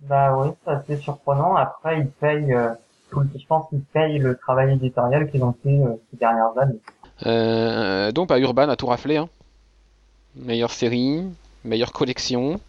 Bah 0.00 0.36
oui, 0.36 0.50
c'est 0.64 0.70
assez 0.70 0.96
surprenant. 0.96 1.56
Après, 1.56 2.00
ils 2.00 2.08
payent, 2.08 2.52
euh, 2.52 2.70
je 3.12 3.46
pense 3.46 3.68
qu'ils 3.70 3.80
payent 3.80 4.18
le 4.18 4.36
travail 4.36 4.72
éditorial 4.74 5.30
qu'ils 5.30 5.42
ont 5.42 5.54
fait 5.62 5.80
euh, 5.80 5.94
ces 6.10 6.18
dernières 6.18 6.56
années. 6.58 6.80
Euh, 7.24 8.12
donc 8.12 8.28
bah, 8.28 8.38
Urban 8.38 8.68
a 8.68 8.76
tout 8.76 8.86
raflé. 8.86 9.16
Hein. 9.16 9.28
Meilleure 10.34 10.72
série, 10.72 11.22
meilleure 11.64 11.92
collection, 11.92 12.60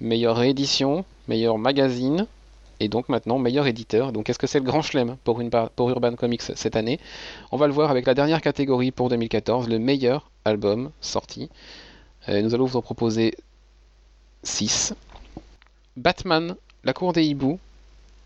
meilleure 0.00 0.36
réédition, 0.36 1.04
meilleur 1.26 1.58
magazine, 1.58 2.26
et 2.80 2.88
donc 2.88 3.08
maintenant 3.08 3.38
meilleur 3.38 3.66
éditeur. 3.66 4.12
Donc 4.12 4.28
est-ce 4.30 4.38
que 4.38 4.46
c'est 4.46 4.58
le 4.58 4.64
grand 4.64 4.82
chelem 4.82 5.16
pour, 5.24 5.40
Urban 5.40 6.14
Comics 6.14 6.42
cette 6.42 6.76
année? 6.76 6.98
On 7.50 7.56
va 7.56 7.66
le 7.66 7.72
voir 7.72 7.90
avec 7.90 8.06
la 8.06 8.14
dernière 8.14 8.40
catégorie 8.40 8.90
pour 8.90 9.08
2014, 9.08 9.68
le 9.68 9.78
meilleur 9.78 10.30
album 10.44 10.90
sorti. 11.00 11.50
Euh, 12.28 12.42
nous 12.42 12.54
allons 12.54 12.66
vous 12.66 12.76
en 12.76 12.82
proposer 12.82 13.34
6. 14.42 14.94
Batman, 15.96 16.56
La 16.84 16.92
Cour 16.92 17.12
des 17.12 17.24
Hiboux, 17.24 17.58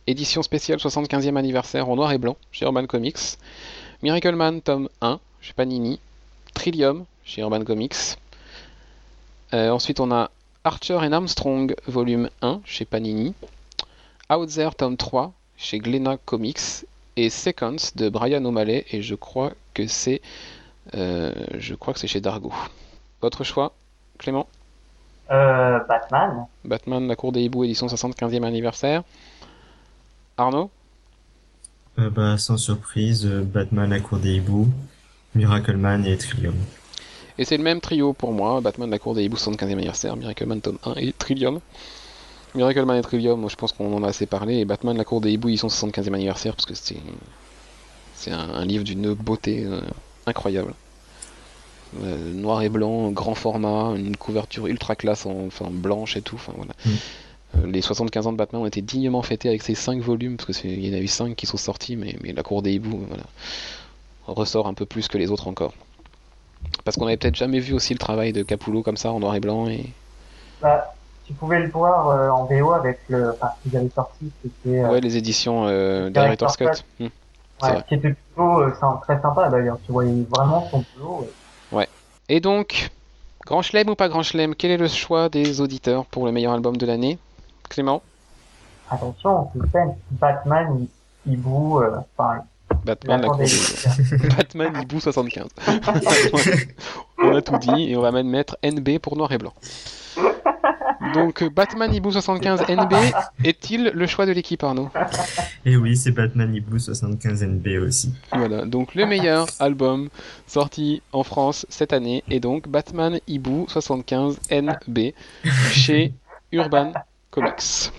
édition 0.07 0.43
spéciale 0.43 0.79
75e 0.79 1.37
anniversaire 1.37 1.89
en 1.89 1.97
noir 1.97 2.13
et 2.13 2.19
blanc 2.19 2.37
chez 2.53 2.65
Urban 2.65 2.87
Comics. 2.87 3.39
Miracle 4.03 4.35
Man, 4.35 4.61
tome 4.61 4.89
1 5.01 5.19
chez 5.41 5.53
Panini. 5.53 5.99
Trillium 6.55 7.05
chez 7.25 7.43
Urban 7.43 7.65
Comics. 7.65 8.17
Euh, 9.55 9.71
ensuite, 9.71 10.01
on 10.01 10.11
a 10.11 10.31
Archer 10.65 10.99
and 11.01 11.13
Armstrong, 11.13 11.75
volume 11.87 12.29
1 12.43 12.61
chez 12.65 12.85
Panini. 12.85 13.35
Out 14.31 14.49
There, 14.51 14.75
tome 14.75 14.97
3 14.97 15.33
chez 15.57 15.79
Glénat 15.79 16.19
Comics. 16.25 16.87
Et 17.19 17.31
Seconds 17.31 17.77
de 17.95 18.11
Brian 18.11 18.45
O'Malley. 18.45 18.85
Et 18.91 19.01
je 19.01 19.15
crois 19.15 19.53
que 19.73 19.87
c'est. 19.87 20.21
euh, 20.95 21.33
je 21.55 21.75
crois 21.75 21.95
que 21.95 22.01
c'est 22.01 22.09
chez 22.09 22.21
Dargo. 22.21 22.53
Votre 23.23 23.43
choix, 23.45 23.73
Clément? 24.19 24.47
Euh, 25.31 25.81
Batman. 25.89 26.47
Batman, 26.65 27.09
La 27.09 27.17
Cour 27.17 27.33
des 27.33 27.41
Hiboux, 27.43 27.65
édition 27.65 27.87
75e 27.89 28.45
anniversaire. 28.45 29.03
Arnaud? 30.37 30.71
Euh, 31.99 32.11
bah, 32.11 32.37
sans 32.37 32.59
surprise, 32.59 33.27
Batman, 33.27 33.89
la 33.89 34.01
cour 34.01 34.19
des 34.19 34.35
hiboux, 34.35 34.69
Miracle 35.35 35.77
Man 35.77 36.05
et 36.05 36.17
Trillium. 36.19 36.55
Et 37.39 37.45
c'est 37.45 37.57
le 37.57 37.63
même 37.63 37.81
trio 37.81 38.13
pour 38.13 38.33
moi, 38.33 38.61
Batman, 38.61 38.91
la 38.91 38.99
cour 38.99 39.15
des 39.15 39.25
hiboux, 39.25 39.37
75e 39.37 39.73
anniversaire, 39.73 40.17
Miracle 40.17 40.47
Man 40.47 40.61
tome 40.61 40.79
1 40.85 40.95
et 40.97 41.13
Trillium. 41.13 41.61
Miracle 42.57 42.85
Man 42.85 42.99
et 42.99 43.03
Trillium, 43.03 43.41
moi, 43.41 43.51
je 43.51 43.57
pense 43.57 43.73
qu'on 43.73 43.95
en 43.95 44.03
a 44.03 44.09
assez 44.09 44.27
parlé, 44.27 44.59
et 44.59 44.65
Batman, 44.65 44.97
la 44.97 45.05
cour 45.05 45.21
des 45.21 45.31
hiboux, 45.31 45.51
ils 45.51 45.59
sont 45.59 45.69
75e 45.69 46.15
anniversaire, 46.15 46.55
parce 46.55 46.67
que 46.67 46.75
c'est 46.75 46.97
c'est 48.15 48.33
un, 48.33 48.49
un 48.55 48.65
livre 48.65 48.83
d'une 48.83 49.13
beauté 49.13 49.65
euh, 49.65 49.81
incroyable. 50.27 50.73
Euh, 52.03 52.33
noir 52.33 52.63
et 52.63 52.69
blanc, 52.69 53.11
grand 53.11 53.35
format, 53.35 53.93
une 53.97 54.17
couverture 54.17 54.67
ultra 54.67 54.97
classe 54.97 55.27
en, 55.27 55.47
enfin, 55.47 55.67
blanche 55.71 56.17
et 56.17 56.23
tout, 56.23 56.37
enfin 56.37 56.53
voilà. 56.57 56.73
Mm. 56.85 56.91
Euh, 57.59 57.67
les 57.71 57.81
75 57.81 58.27
ans 58.27 58.33
de 58.33 58.37
Batman 58.37 58.63
ont 58.63 58.67
été 58.67 58.83
dignement 58.83 59.23
fêtés 59.23 59.49
avec 59.49 59.63
ces 59.63 59.75
5 59.75 60.01
volumes, 60.01 60.37
parce 60.37 60.59
qu'il 60.59 60.85
y 60.85 60.91
en 60.91 60.99
a 60.99 61.01
eu 61.01 61.07
5 61.07 61.37
qui 61.37 61.47
sont 61.47 61.57
sortis, 61.57 61.95
mais, 61.95 62.17
mais 62.23 62.33
la 62.33 62.43
cour 62.43 62.63
des 62.63 62.73
hiboux, 62.73 63.05
voilà, 63.07 63.25
ressort 64.27 64.67
un 64.67 64.75
peu 64.75 64.87
plus 64.87 65.09
que 65.09 65.19
les 65.19 65.31
autres 65.31 65.47
encore. 65.47 65.75
Parce 66.85 66.97
qu'on 66.97 67.07
avait 67.07 67.17
peut-être 67.17 67.37
jamais 67.37 67.61
vu 67.61 67.75
aussi 67.75 67.93
le 67.93 67.99
travail 67.99 68.33
de 68.33 68.43
Capullo 68.43 68.83
comme 68.83 68.97
ça 68.97 69.13
en 69.13 69.21
noir 69.21 69.35
et 69.35 69.41
blanc 69.41 69.69
et 69.69 69.85
Bah, 70.61 70.96
tu 71.27 71.33
pouvais 71.35 71.61
le 71.61 71.69
voir 71.71 72.09
euh, 72.09 72.31
en 72.31 72.45
VO 72.45 72.73
avec 72.73 73.01
le, 73.09 73.31
enfin, 73.31 73.49
ce 73.59 73.69
qu'ils 73.69 73.79
avaient 73.79 73.91
sorti, 73.91 74.31
c'était, 74.43 74.79
euh, 74.81 74.91
ouais 74.91 75.01
les 75.01 75.17
éditions 75.17 75.67
euh, 75.67 76.11
Cut. 76.11 76.67
Hmm. 77.01 77.07
c'est 77.61 77.71
ouais, 77.71 77.83
qui 77.89 77.95
était 77.95 78.11
plutôt 78.13 78.61
euh, 78.61 78.73
très 79.03 79.21
sympa 79.21 79.49
d'ailleurs. 79.49 79.79
Tu 79.85 79.93
voyais 79.93 80.13
vraiment 80.31 80.69
son 80.71 80.85
boulot. 80.97 81.29
euh. 81.73 81.85
Et 82.29 82.41
donc, 82.41 82.91
grand 83.45 83.63
chelem 83.63 83.89
ou 83.89 83.95
pas 83.95 84.09
grand 84.09 84.23
chelem, 84.23 84.55
quel 84.55 84.73
est 84.73 84.77
le 84.77 84.89
choix 84.89 85.29
des 85.29 85.61
auditeurs 85.61 86.05
pour 86.07 86.27
le 86.27 86.33
meilleur 86.33 86.53
album 86.53 86.77
de 86.77 86.87
l'année? 86.87 87.19
Clément? 87.69 88.03
Attention, 88.91 89.49
simple. 89.73 89.95
Batman, 90.13 90.87
boue, 91.25 91.81
euh, 91.81 91.97
enfin, 92.17 92.43
Batman, 92.85 93.23
la 93.23 93.29
Batman 94.37 94.83
Hibou 94.83 95.01
75. 95.01 95.49
on 97.19 97.35
a 97.37 97.43
tout 97.43 97.59
dit 97.59 97.91
et 97.91 97.97
on 97.97 98.01
va 98.01 98.13
même 98.13 98.29
mettre 98.29 98.57
NB 98.65 98.99
pour 98.99 99.17
noir 99.17 99.31
et 99.33 99.39
blanc. 99.39 99.53
Donc 101.15 101.43
euh, 101.43 101.51
Batman 101.51 101.93
Hibou 101.95 102.11
75 102.11 102.63
NB 102.69 102.95
est-il 103.45 103.91
le 103.95 104.07
choix 104.07 104.27
de 104.27 104.33
l'équipe 104.33 104.63
Arnaud? 104.63 104.91
Et 105.65 105.77
oui, 105.77 105.97
c'est 105.97 106.13
Batman 106.13 106.55
Hibou 106.55 106.79
75 106.79 107.43
NB 107.43 107.67
aussi. 107.83 108.13
Voilà, 108.33 108.65
donc 108.65 108.95
le 108.95 109.07
meilleur 109.07 109.47
album 109.59 110.09
sorti 110.47 111.03
en 111.13 111.23
France 111.23 111.67
cette 111.69 111.93
année 111.93 112.23
est 112.31 112.41
donc 112.41 112.69
Batman 112.69 113.19
Hibou 113.27 113.67
75 113.69 114.39
NB 114.51 114.99
chez 115.71 116.13
Urban 116.53 116.93
Comics. 117.31 117.93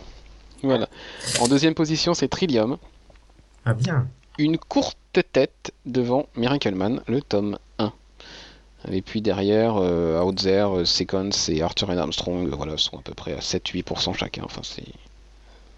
Voilà. 0.64 0.88
En 1.40 1.48
deuxième 1.48 1.74
position, 1.76 2.14
c'est 2.14 2.28
Trillium. 2.28 2.78
Ah 3.66 3.74
bien. 3.74 4.08
Une 4.40 4.58
courte 4.58 4.98
tête 5.32 5.72
devant 5.86 6.28
Miracle 6.36 6.74
Man, 6.76 7.02
le 7.08 7.22
tome 7.22 7.58
1. 7.80 7.92
Et 8.92 9.02
puis 9.02 9.22
derrière, 9.22 9.76
euh, 9.78 10.22
Out 10.22 10.38
There, 10.38 10.78
euh, 10.78 10.86
Seconds 10.86 11.30
et 11.50 11.62
Arthur 11.62 11.90
and 11.90 11.98
Armstrong, 11.98 12.48
euh, 12.48 12.56
voilà, 12.56 12.78
sont 12.78 12.98
à 12.98 13.02
peu 13.02 13.14
près 13.14 13.34
à 13.34 13.40
7-8% 13.40 14.14
chacun. 14.14 14.44
Enfin, 14.46 14.62
c'est. 14.64 14.84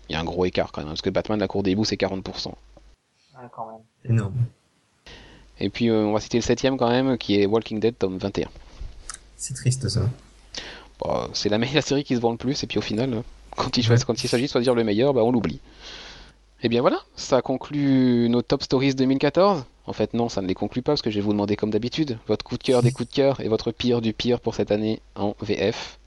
Il 0.10 0.14
y 0.14 0.16
a 0.16 0.20
un 0.20 0.24
gros 0.24 0.46
écart 0.46 0.72
quand 0.72 0.82
même, 0.82 0.90
parce 0.90 1.02
que 1.02 1.10
Batman, 1.10 1.40
la 1.40 1.48
cour 1.48 1.62
des 1.64 1.72
hiboux, 1.72 1.86
c'est 1.86 1.96
40%. 1.96 2.48
Ouais, 2.50 2.54
quand 3.52 3.68
même. 3.72 3.82
Énorme. 4.14 4.34
Et 5.60 5.70
puis 5.70 5.90
euh, 5.90 6.04
on 6.06 6.14
va 6.14 6.20
citer 6.20 6.38
le 6.38 6.42
septième 6.44 6.78
quand 6.78 6.90
même, 6.90 7.18
qui 7.18 7.40
est 7.40 7.46
Walking 7.46 7.80
Dead, 7.80 7.98
tome 7.98 8.18
21. 8.18 8.48
C'est 9.38 9.54
triste 9.54 9.88
ça. 9.90 10.02
Bon, 11.00 11.30
c'est 11.34 11.50
la, 11.50 11.58
me- 11.60 11.66
la 11.74 11.82
série 11.82 12.04
qui 12.04 12.16
se 12.16 12.22
vend 12.22 12.32
le 12.32 12.38
plus, 12.38 12.64
et 12.64 12.68
puis 12.68 12.78
au 12.78 12.82
final, 12.82 13.24
quand 13.56 13.76
il, 13.78 13.84
choisit- 13.84 14.06
quand 14.06 14.24
il 14.24 14.28
s'agit 14.28 14.46
de 14.46 14.50
choisir 14.52 14.74
le 14.76 14.84
meilleur, 14.84 15.14
bah, 15.14 15.24
on 15.24 15.32
l'oublie. 15.32 15.60
Et 16.62 16.70
bien 16.70 16.82
voilà, 16.82 17.02
ça 17.16 17.42
conclut 17.42 18.28
nos 18.30 18.42
top 18.42 18.64
stories 18.64 18.94
2014. 18.96 19.64
En 19.90 19.94
fait, 19.94 20.14
non, 20.14 20.30
ça 20.30 20.44
ne 20.44 20.48
les 20.48 20.54
conclut 20.54 20.84
pas, 20.84 20.92
parce 20.92 21.02
que 21.02 21.10
je 21.10 21.16
vais 21.16 21.26
vous 21.26 21.32
demander, 21.32 21.56
comme 21.56 21.72
d'habitude, 21.72 22.20
votre 22.28 22.46
coup 22.46 22.60
de 22.60 22.62
cœur 22.62 22.84
des 22.84 22.92
coups 22.92 23.10
de 23.10 23.16
cœur 23.16 23.40
et 23.40 23.48
votre 23.48 23.72
pire 23.72 24.02
du 24.02 24.14
pire 24.14 24.40
pour 24.40 24.54
cette 24.54 24.70
année 24.70 25.02
en 25.16 25.34
VF. 25.42 25.98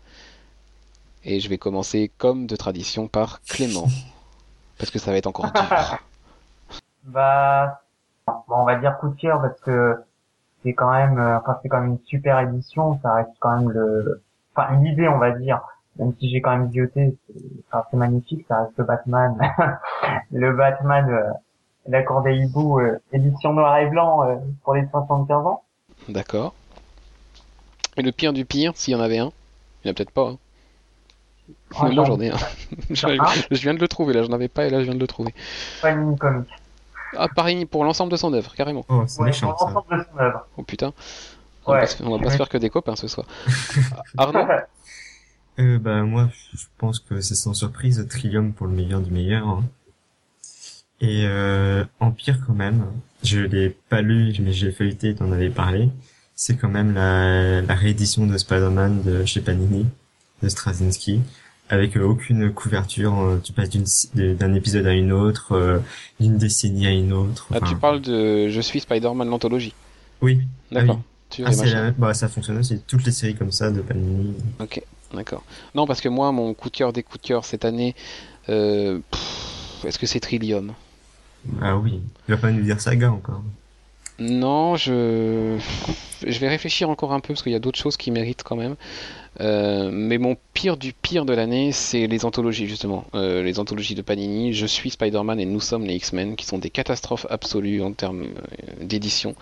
Et 1.25 1.41
je 1.41 1.49
vais 1.49 1.59
commencer 1.59 2.09
comme 2.17 2.47
de 2.47 2.55
tradition 2.55 3.09
par 3.09 3.43
Clément. 3.43 3.89
Parce 4.79 4.93
que 4.93 5.01
ça 5.01 5.11
va 5.11 5.17
être 5.17 5.27
encore 5.27 5.51
dur. 5.53 5.63
Bah, 7.05 7.83
bon, 8.29 8.43
on 8.51 8.65
va 8.65 8.77
dire 8.77 8.97
coup 8.99 9.09
de 9.09 9.21
cœur 9.21 9.41
parce 9.43 9.61
que 9.63 9.97
c'est 10.63 10.73
quand 10.73 10.93
même, 10.93 11.19
euh, 11.19 11.37
enfin 11.39 11.59
c'est 11.61 11.69
quand 11.69 11.81
même 11.81 11.91
une 11.91 12.05
super 12.07 12.39
édition. 12.39 13.01
Ça 13.03 13.15
reste 13.15 13.33
quand 13.41 13.59
même 13.59 13.71
le, 13.71 14.23
enfin 14.55 14.77
l'idée, 14.77 15.09
on 15.09 15.19
va 15.19 15.33
dire. 15.33 15.61
Même 15.99 16.15
si 16.21 16.31
j'ai 16.31 16.41
quand 16.41 16.53
même 16.53 16.67
idioté, 16.67 17.19
c'est 17.27 17.43
enfin, 17.73 17.85
magnifique. 17.95 18.47
Ça 18.47 18.63
reste 18.63 18.79
le 18.79 18.85
Batman, 18.85 19.37
le 20.31 20.53
Batman, 20.53 21.35
la 21.87 22.03
cour 22.03 22.23
des 22.23 22.35
hiboux, 22.37 22.81
euh, 22.81 22.99
édition 23.13 23.53
noir 23.53 23.77
et 23.79 23.87
blanc 23.89 24.25
euh, 24.29 24.37
pour 24.65 24.75
les 24.75 24.87
75 24.91 25.47
ans. 25.47 25.63
D'accord. 26.09 26.55
Et 27.97 28.03
le 28.03 28.13
pire 28.13 28.33
du 28.33 28.45
pire, 28.45 28.73
s'il 28.75 28.93
y 28.93 28.97
en 28.97 29.01
avait 29.01 29.19
un 29.19 29.33
Il 29.83 29.87
n'y 29.87 29.91
en 29.91 29.93
a 29.93 29.95
peut-être 29.95 30.11
pas. 30.13 30.29
hein. 30.31 30.39
Ouais, 31.83 31.91
Moi 31.95 32.05
j'en 32.05 32.21
ai 32.21 32.31
un. 32.31 32.37
je, 32.91 33.07
je 33.51 33.61
viens 33.63 33.75
de 33.75 33.81
le 33.81 33.89
trouver, 33.89 34.15
là 34.15 34.23
j'en 34.23 34.33
avais 34.33 34.49
pas 34.49 34.67
et 34.67 34.71
là 34.71 34.79
je 34.81 34.85
viens 34.85 34.95
de 34.95 35.01
le 35.01 35.07
trouver. 35.07 35.35
Panini 35.81 36.17
Comics. 36.17 36.49
Ah, 37.17 37.29
pareil 37.29 37.67
pour 37.67 37.85
l'ensemble 37.85 38.11
de 38.13 38.17
son 38.17 38.33
œuvre, 38.33 38.55
carrément. 38.55 38.85
Oh, 38.89 39.05
c'est 39.07 39.21
Ouais, 39.21 39.27
méchant, 39.27 39.51
pour 39.51 39.59
ça. 39.61 39.67
l'ensemble 39.67 39.99
de 39.99 40.05
son 40.11 40.19
œuvre. 40.19 40.47
Oh 40.57 40.63
putain. 40.63 40.93
On 41.67 41.73
va, 41.73 41.77
Ouais. 41.79 41.81
pas 41.83 41.87
se, 41.89 42.03
on 42.03 42.11
va 42.17 42.19
pas 42.23 42.31
se 42.31 42.37
faire 42.37 42.49
que 42.49 42.59
des 42.59 42.71
copains 42.71 42.97
ce 42.97 43.07
soir. 43.09 43.27
Arnaud? 44.19 44.47
Euh, 45.59 45.79
bah, 45.79 46.03
moi, 46.03 46.29
je 46.55 46.65
pense 46.79 46.99
que 46.99 47.21
c'est 47.21 47.35
sans 47.35 47.53
surprise 47.55 48.05
Trillium 48.09 48.53
pour 48.53 48.67
le 48.67 48.73
meilleur 48.73 49.01
du 49.01 49.11
meilleur. 49.11 49.47
hein. 49.47 49.63
Et 51.03 51.25
euh, 51.27 51.85
Empire, 52.01 52.39
quand 52.47 52.55
même, 52.55 52.87
je 53.25 53.41
l'ai 53.41 53.71
pas 53.89 54.01
lu, 54.03 54.33
mais 54.41 54.53
j'ai 54.53 54.71
feuilleté, 54.71 55.15
t'en 55.15 55.31
avais 55.33 55.51
parlé. 55.51 55.89
C'est 56.37 56.57
quand 56.57 56.69
même 56.69 56.95
la, 56.95 57.61
la 57.61 57.75
réédition 57.75 58.27
de 58.27 58.39
Spider-Man 58.39 59.03
de 59.03 59.25
chez 59.25 59.41
Panini, 59.41 59.85
de 60.43 60.49
Straczynski, 60.49 61.21
avec 61.69 61.97
euh, 61.97 62.05
aucune 62.05 62.53
couverture. 62.53 63.19
euh, 63.21 63.41
Tu 63.43 63.53
passes 63.53 63.69
d'un 64.15 64.55
épisode 64.55 64.87
à 64.87 64.93
une 64.93 65.13
autre, 65.13 65.53
euh, 65.53 65.79
d'une 66.21 66.39
décennie 66.39 66.87
à 66.87 66.93
une 66.93 67.13
autre. 67.13 67.49
Ah, 67.53 67.61
tu 67.69 67.75
parles 67.77 68.01
de 68.01 68.49
Je 68.49 68.61
suis 68.61 68.79
Spider-Man 68.81 69.29
l'anthologie. 69.29 69.75
Oui. 70.21 70.41
D'accord. 70.71 70.97
oui. 70.97 71.03
Tu 71.31 71.43
Ah, 71.45 71.51
c'est 71.53 71.63
machins. 71.65 71.75
la- 71.75 71.91
bah, 71.93 72.15
ça 72.15 72.29
fonctionne 72.29 72.59
aussi. 72.59 72.81
Toutes 72.87 73.05
les 73.05 73.13
séries 73.13 73.35
comme 73.35 73.51
ça 73.53 73.71
de 73.73 73.81
Panini. 73.81 74.35
Ok, 74.61 74.81
d'accord. 75.15 75.43
Non, 75.75 75.85
parce 75.87 76.01
que 76.01 76.09
moi, 76.09 76.31
mon 76.31 76.55
coup 76.55 76.71
de 76.71 76.77
cœur 76.77 76.93
des 76.93 77.03
coups 77.03 77.21
de 77.23 77.27
cœur 77.27 77.45
cette 77.45 77.65
année, 77.65 77.97
euh, 78.49 79.01
est-ce 79.85 79.99
que 79.99 80.07
c'est 80.07 80.21
Trillium? 80.21 80.73
Ah 81.61 81.77
oui. 81.77 82.01
Tu 82.27 82.33
vas 82.33 82.39
pas 82.39 82.51
nous 82.51 82.63
dire 82.63 82.81
Saga 82.81 83.11
encore. 83.11 83.43
Non, 84.19 84.77
je... 84.77 85.59
je 86.25 86.39
vais 86.39 86.49
réfléchir 86.49 86.91
encore 86.91 87.13
un 87.13 87.21
peu 87.21 87.29
parce 87.29 87.43
qu'il 87.43 87.53
y 87.53 87.57
a 87.57 87.59
d'autres 87.59 87.79
choses 87.79 87.97
qui 87.97 88.11
méritent 88.11 88.43
quand 88.43 88.57
même. 88.57 88.77
Euh, 89.43 89.91
mais 89.93 90.19
mon 90.19 90.37
pire 90.55 90.77
du 90.77 90.93
pire 90.93 91.25
de 91.25 91.33
l'année, 91.33 91.73
c'est 91.73 92.07
les 92.07 92.25
anthologies 92.25 92.69
justement. 92.69 93.05
Euh, 93.15 93.43
les 93.43 93.59
anthologies 93.59 93.95
de 93.95 94.03
Panini. 94.03 94.53
Je 94.53 94.67
suis 94.67 94.91
Spider-Man 94.91 95.41
et 95.41 95.47
nous 95.47 95.61
sommes 95.61 95.85
les 95.85 95.95
X-Men, 95.95 96.37
qui 96.37 96.47
sont 96.47 96.59
des 96.59 96.71
catastrophes 96.71 97.27
absolues 97.29 97.83
en 97.83 97.93
termes 97.93 98.23
euh, 98.23 98.85
d'édition. 98.85 99.35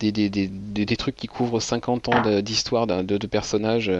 Des, 0.00 0.96
trucs 0.96 1.16
qui 1.16 1.26
couvrent 1.26 1.60
50 1.60 2.08
ans 2.08 2.40
d'histoire 2.40 2.86
de, 2.86 3.02
de 3.02 3.26
personnages 3.26 3.92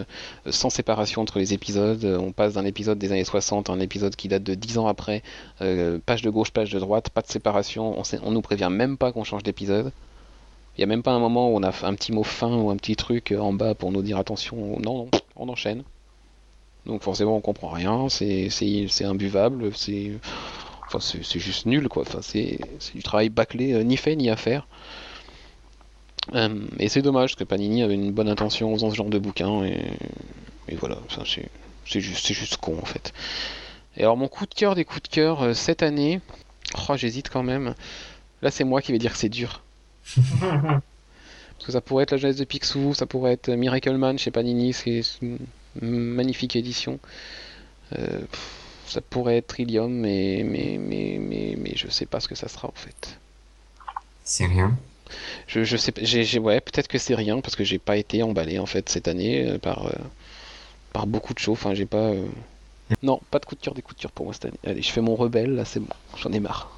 sans 0.48 0.70
séparation 0.70 1.20
entre 1.20 1.38
les 1.38 1.52
épisodes. 1.52 2.02
On 2.18 2.32
passe 2.32 2.54
d'un 2.54 2.64
épisode 2.64 2.96
des 2.98 3.12
années 3.12 3.24
60 3.24 3.68
à 3.68 3.74
un 3.74 3.80
épisode 3.80 4.16
qui 4.16 4.28
date 4.28 4.42
de 4.42 4.54
10 4.54 4.78
ans 4.78 4.86
après. 4.86 5.22
Page 5.58 6.22
de 6.22 6.30
gauche, 6.30 6.50
page 6.50 6.70
de 6.70 6.78
droite, 6.78 7.10
pas 7.10 7.20
de 7.20 7.26
séparation. 7.26 7.94
On, 8.00 8.02
on 8.22 8.30
nous 8.30 8.40
prévient 8.40 8.70
même 8.70 8.96
pas 8.96 9.12
qu'on 9.12 9.24
change 9.24 9.42
d'épisode. 9.42 9.92
Il 10.76 10.80
n'y 10.80 10.84
a 10.84 10.88
même 10.88 11.02
pas 11.02 11.12
un 11.12 11.18
moment 11.18 11.48
où 11.48 11.56
on 11.56 11.62
a 11.62 11.68
un 11.68 11.94
petit 11.94 12.12
mot 12.12 12.22
fin 12.22 12.54
ou 12.54 12.70
un 12.70 12.76
petit 12.76 12.96
truc 12.96 13.32
en 13.38 13.52
bas 13.52 13.74
pour 13.74 13.92
nous 13.92 14.02
dire 14.02 14.18
attention. 14.18 14.78
Non, 14.80 14.94
non, 14.94 15.10
on 15.36 15.48
enchaîne. 15.48 15.84
Donc 16.86 17.02
forcément 17.02 17.36
on 17.36 17.40
comprend 17.40 17.68
rien, 17.68 18.08
c'est 18.08 18.48
imbuvable, 19.02 19.72
c'est 19.74 20.20
juste 21.34 21.66
nul 21.66 21.88
quoi. 21.88 22.04
C'est 22.22 22.58
du 22.94 23.02
travail 23.02 23.28
bâclé, 23.28 23.72
euh, 23.72 23.82
ni 23.82 23.96
fait 23.96 24.14
ni 24.16 24.30
à 24.30 24.36
faire. 24.36 24.68
Euh, 26.34 26.66
et 26.78 26.88
c'est 26.88 27.02
dommage 27.02 27.30
parce 27.30 27.40
que 27.40 27.44
Panini 27.44 27.82
avait 27.82 27.94
une 27.94 28.12
bonne 28.12 28.28
intention 28.28 28.70
en 28.70 28.74
faisant 28.74 28.90
ce 28.90 28.96
genre 28.96 29.10
de 29.10 29.18
bouquin 29.18 29.64
et, 29.64 30.74
voilà, 30.74 30.98
c'est 31.84 32.00
juste, 32.00 32.32
juste 32.32 32.56
con 32.56 32.78
en 32.80 32.84
fait. 32.84 33.12
Et 33.96 34.02
alors 34.02 34.16
mon 34.16 34.28
coup 34.28 34.46
de 34.46 34.54
cœur 34.54 34.74
des 34.74 34.84
coups 34.84 35.02
de 35.02 35.08
cœur 35.08 35.42
euh, 35.42 35.54
cette 35.54 35.82
année, 35.82 36.20
oh, 36.88 36.96
j'hésite 36.96 37.30
quand 37.30 37.42
même. 37.42 37.74
Là 38.42 38.50
c'est 38.50 38.64
moi 38.64 38.80
qui 38.80 38.92
vais 38.92 38.98
dire 38.98 39.12
que 39.12 39.18
c'est 39.18 39.28
dur. 39.28 39.62
Parce 40.14 41.66
que 41.66 41.72
ça 41.72 41.80
pourrait 41.80 42.04
être 42.04 42.12
la 42.12 42.16
jeunesse 42.18 42.36
de 42.36 42.44
Picsou, 42.44 42.94
ça 42.94 43.06
pourrait 43.06 43.32
être 43.32 43.50
Miracle 43.50 43.96
Man 43.96 44.18
chez 44.18 44.30
Panini, 44.30 44.72
c'est 44.72 45.02
c'est 45.02 45.20
une 45.22 45.38
magnifique 45.90 46.56
édition. 46.56 46.98
Euh, 47.98 48.20
ça 48.86 49.00
pourrait 49.00 49.38
être 49.38 49.48
Trillium, 49.48 49.92
mais, 49.92 50.42
mais, 50.44 50.78
mais, 50.78 51.18
mais, 51.20 51.54
mais 51.58 51.72
je 51.76 51.88
sais 51.88 52.06
pas 52.06 52.20
ce 52.20 52.28
que 52.28 52.34
ça 52.34 52.48
sera 52.48 52.68
en 52.68 52.74
fait. 52.74 53.18
C'est 54.24 54.46
rien. 54.46 54.76
Je, 55.46 55.64
je 55.64 55.76
sais, 55.76 55.92
j'ai, 56.02 56.38
ouais, 56.38 56.60
peut-être 56.60 56.88
que 56.88 56.98
c'est 56.98 57.14
rien 57.14 57.40
parce 57.40 57.56
que 57.56 57.64
j'ai 57.64 57.78
pas 57.78 57.96
été 57.96 58.22
emballé 58.22 58.58
en 58.58 58.66
fait 58.66 58.88
cette 58.88 59.08
année 59.08 59.48
euh, 59.48 59.58
par, 59.58 59.86
euh, 59.86 59.92
par 60.92 61.06
beaucoup 61.06 61.34
de 61.34 61.38
choses. 61.38 61.54
Enfin, 61.54 61.74
j'ai 61.74 61.86
pas. 61.86 62.10
euh, 62.10 62.26
Non, 63.02 63.20
pas 63.30 63.38
de 63.38 63.46
cœur 63.46 63.74
des 63.74 63.82
cœur 63.82 64.12
pour 64.12 64.26
moi 64.26 64.34
cette 64.34 64.46
année. 64.46 64.58
Allez, 64.64 64.82
je 64.82 64.90
fais 64.90 65.00
mon 65.00 65.16
rebelle, 65.16 65.54
là 65.54 65.64
c'est 65.64 65.80
bon, 65.80 65.88
j'en 66.16 66.32
ai 66.32 66.40
marre. 66.40 66.75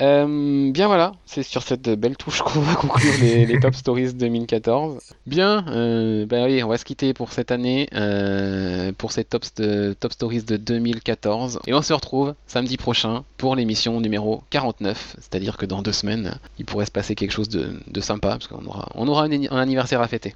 Euh, 0.00 0.72
bien 0.72 0.88
voilà, 0.88 1.12
c'est 1.24 1.42
sur 1.42 1.62
cette 1.62 1.88
belle 1.88 2.16
touche 2.16 2.42
qu'on 2.42 2.60
va 2.60 2.74
conclure 2.80 3.12
les, 3.20 3.46
les 3.46 3.60
Top 3.60 3.74
Stories 3.74 4.14
2014. 4.14 4.98
Bien, 5.26 5.64
euh, 5.68 6.26
ben 6.26 6.46
oui, 6.46 6.62
on 6.62 6.68
va 6.68 6.78
se 6.78 6.84
quitter 6.84 7.14
pour 7.14 7.32
cette 7.32 7.52
année, 7.52 7.88
euh, 7.94 8.92
pour 8.96 9.12
ces 9.12 9.24
top, 9.24 9.44
Stories 9.44 10.42
de 10.42 10.56
2014. 10.56 11.60
Et 11.66 11.74
on 11.74 11.82
se 11.82 11.92
retrouve 11.92 12.34
samedi 12.46 12.76
prochain 12.76 13.24
pour 13.36 13.54
l'émission 13.56 14.00
numéro 14.00 14.42
49, 14.50 15.16
c'est-à-dire 15.20 15.56
que 15.56 15.66
dans 15.66 15.82
deux 15.82 15.92
semaines, 15.92 16.38
il 16.58 16.64
pourrait 16.64 16.86
se 16.86 16.90
passer 16.90 17.14
quelque 17.14 17.32
chose 17.32 17.48
de, 17.48 17.80
de 17.86 18.00
sympa, 18.00 18.30
parce 18.30 18.48
qu'on 18.48 18.64
aura, 18.66 18.88
on 18.94 19.06
aura 19.06 19.24
un, 19.24 19.30
un 19.30 19.58
anniversaire 19.58 20.00
à 20.00 20.08
fêter. 20.08 20.34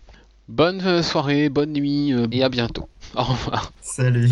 Bonne 0.49 1.03
soirée, 1.03 1.49
bonne 1.49 1.73
nuit, 1.73 2.13
euh, 2.13 2.27
et 2.31 2.43
à 2.43 2.49
bientôt. 2.49 2.89
Au 3.17 3.23
revoir. 3.23 3.73
Salut. 3.83 4.31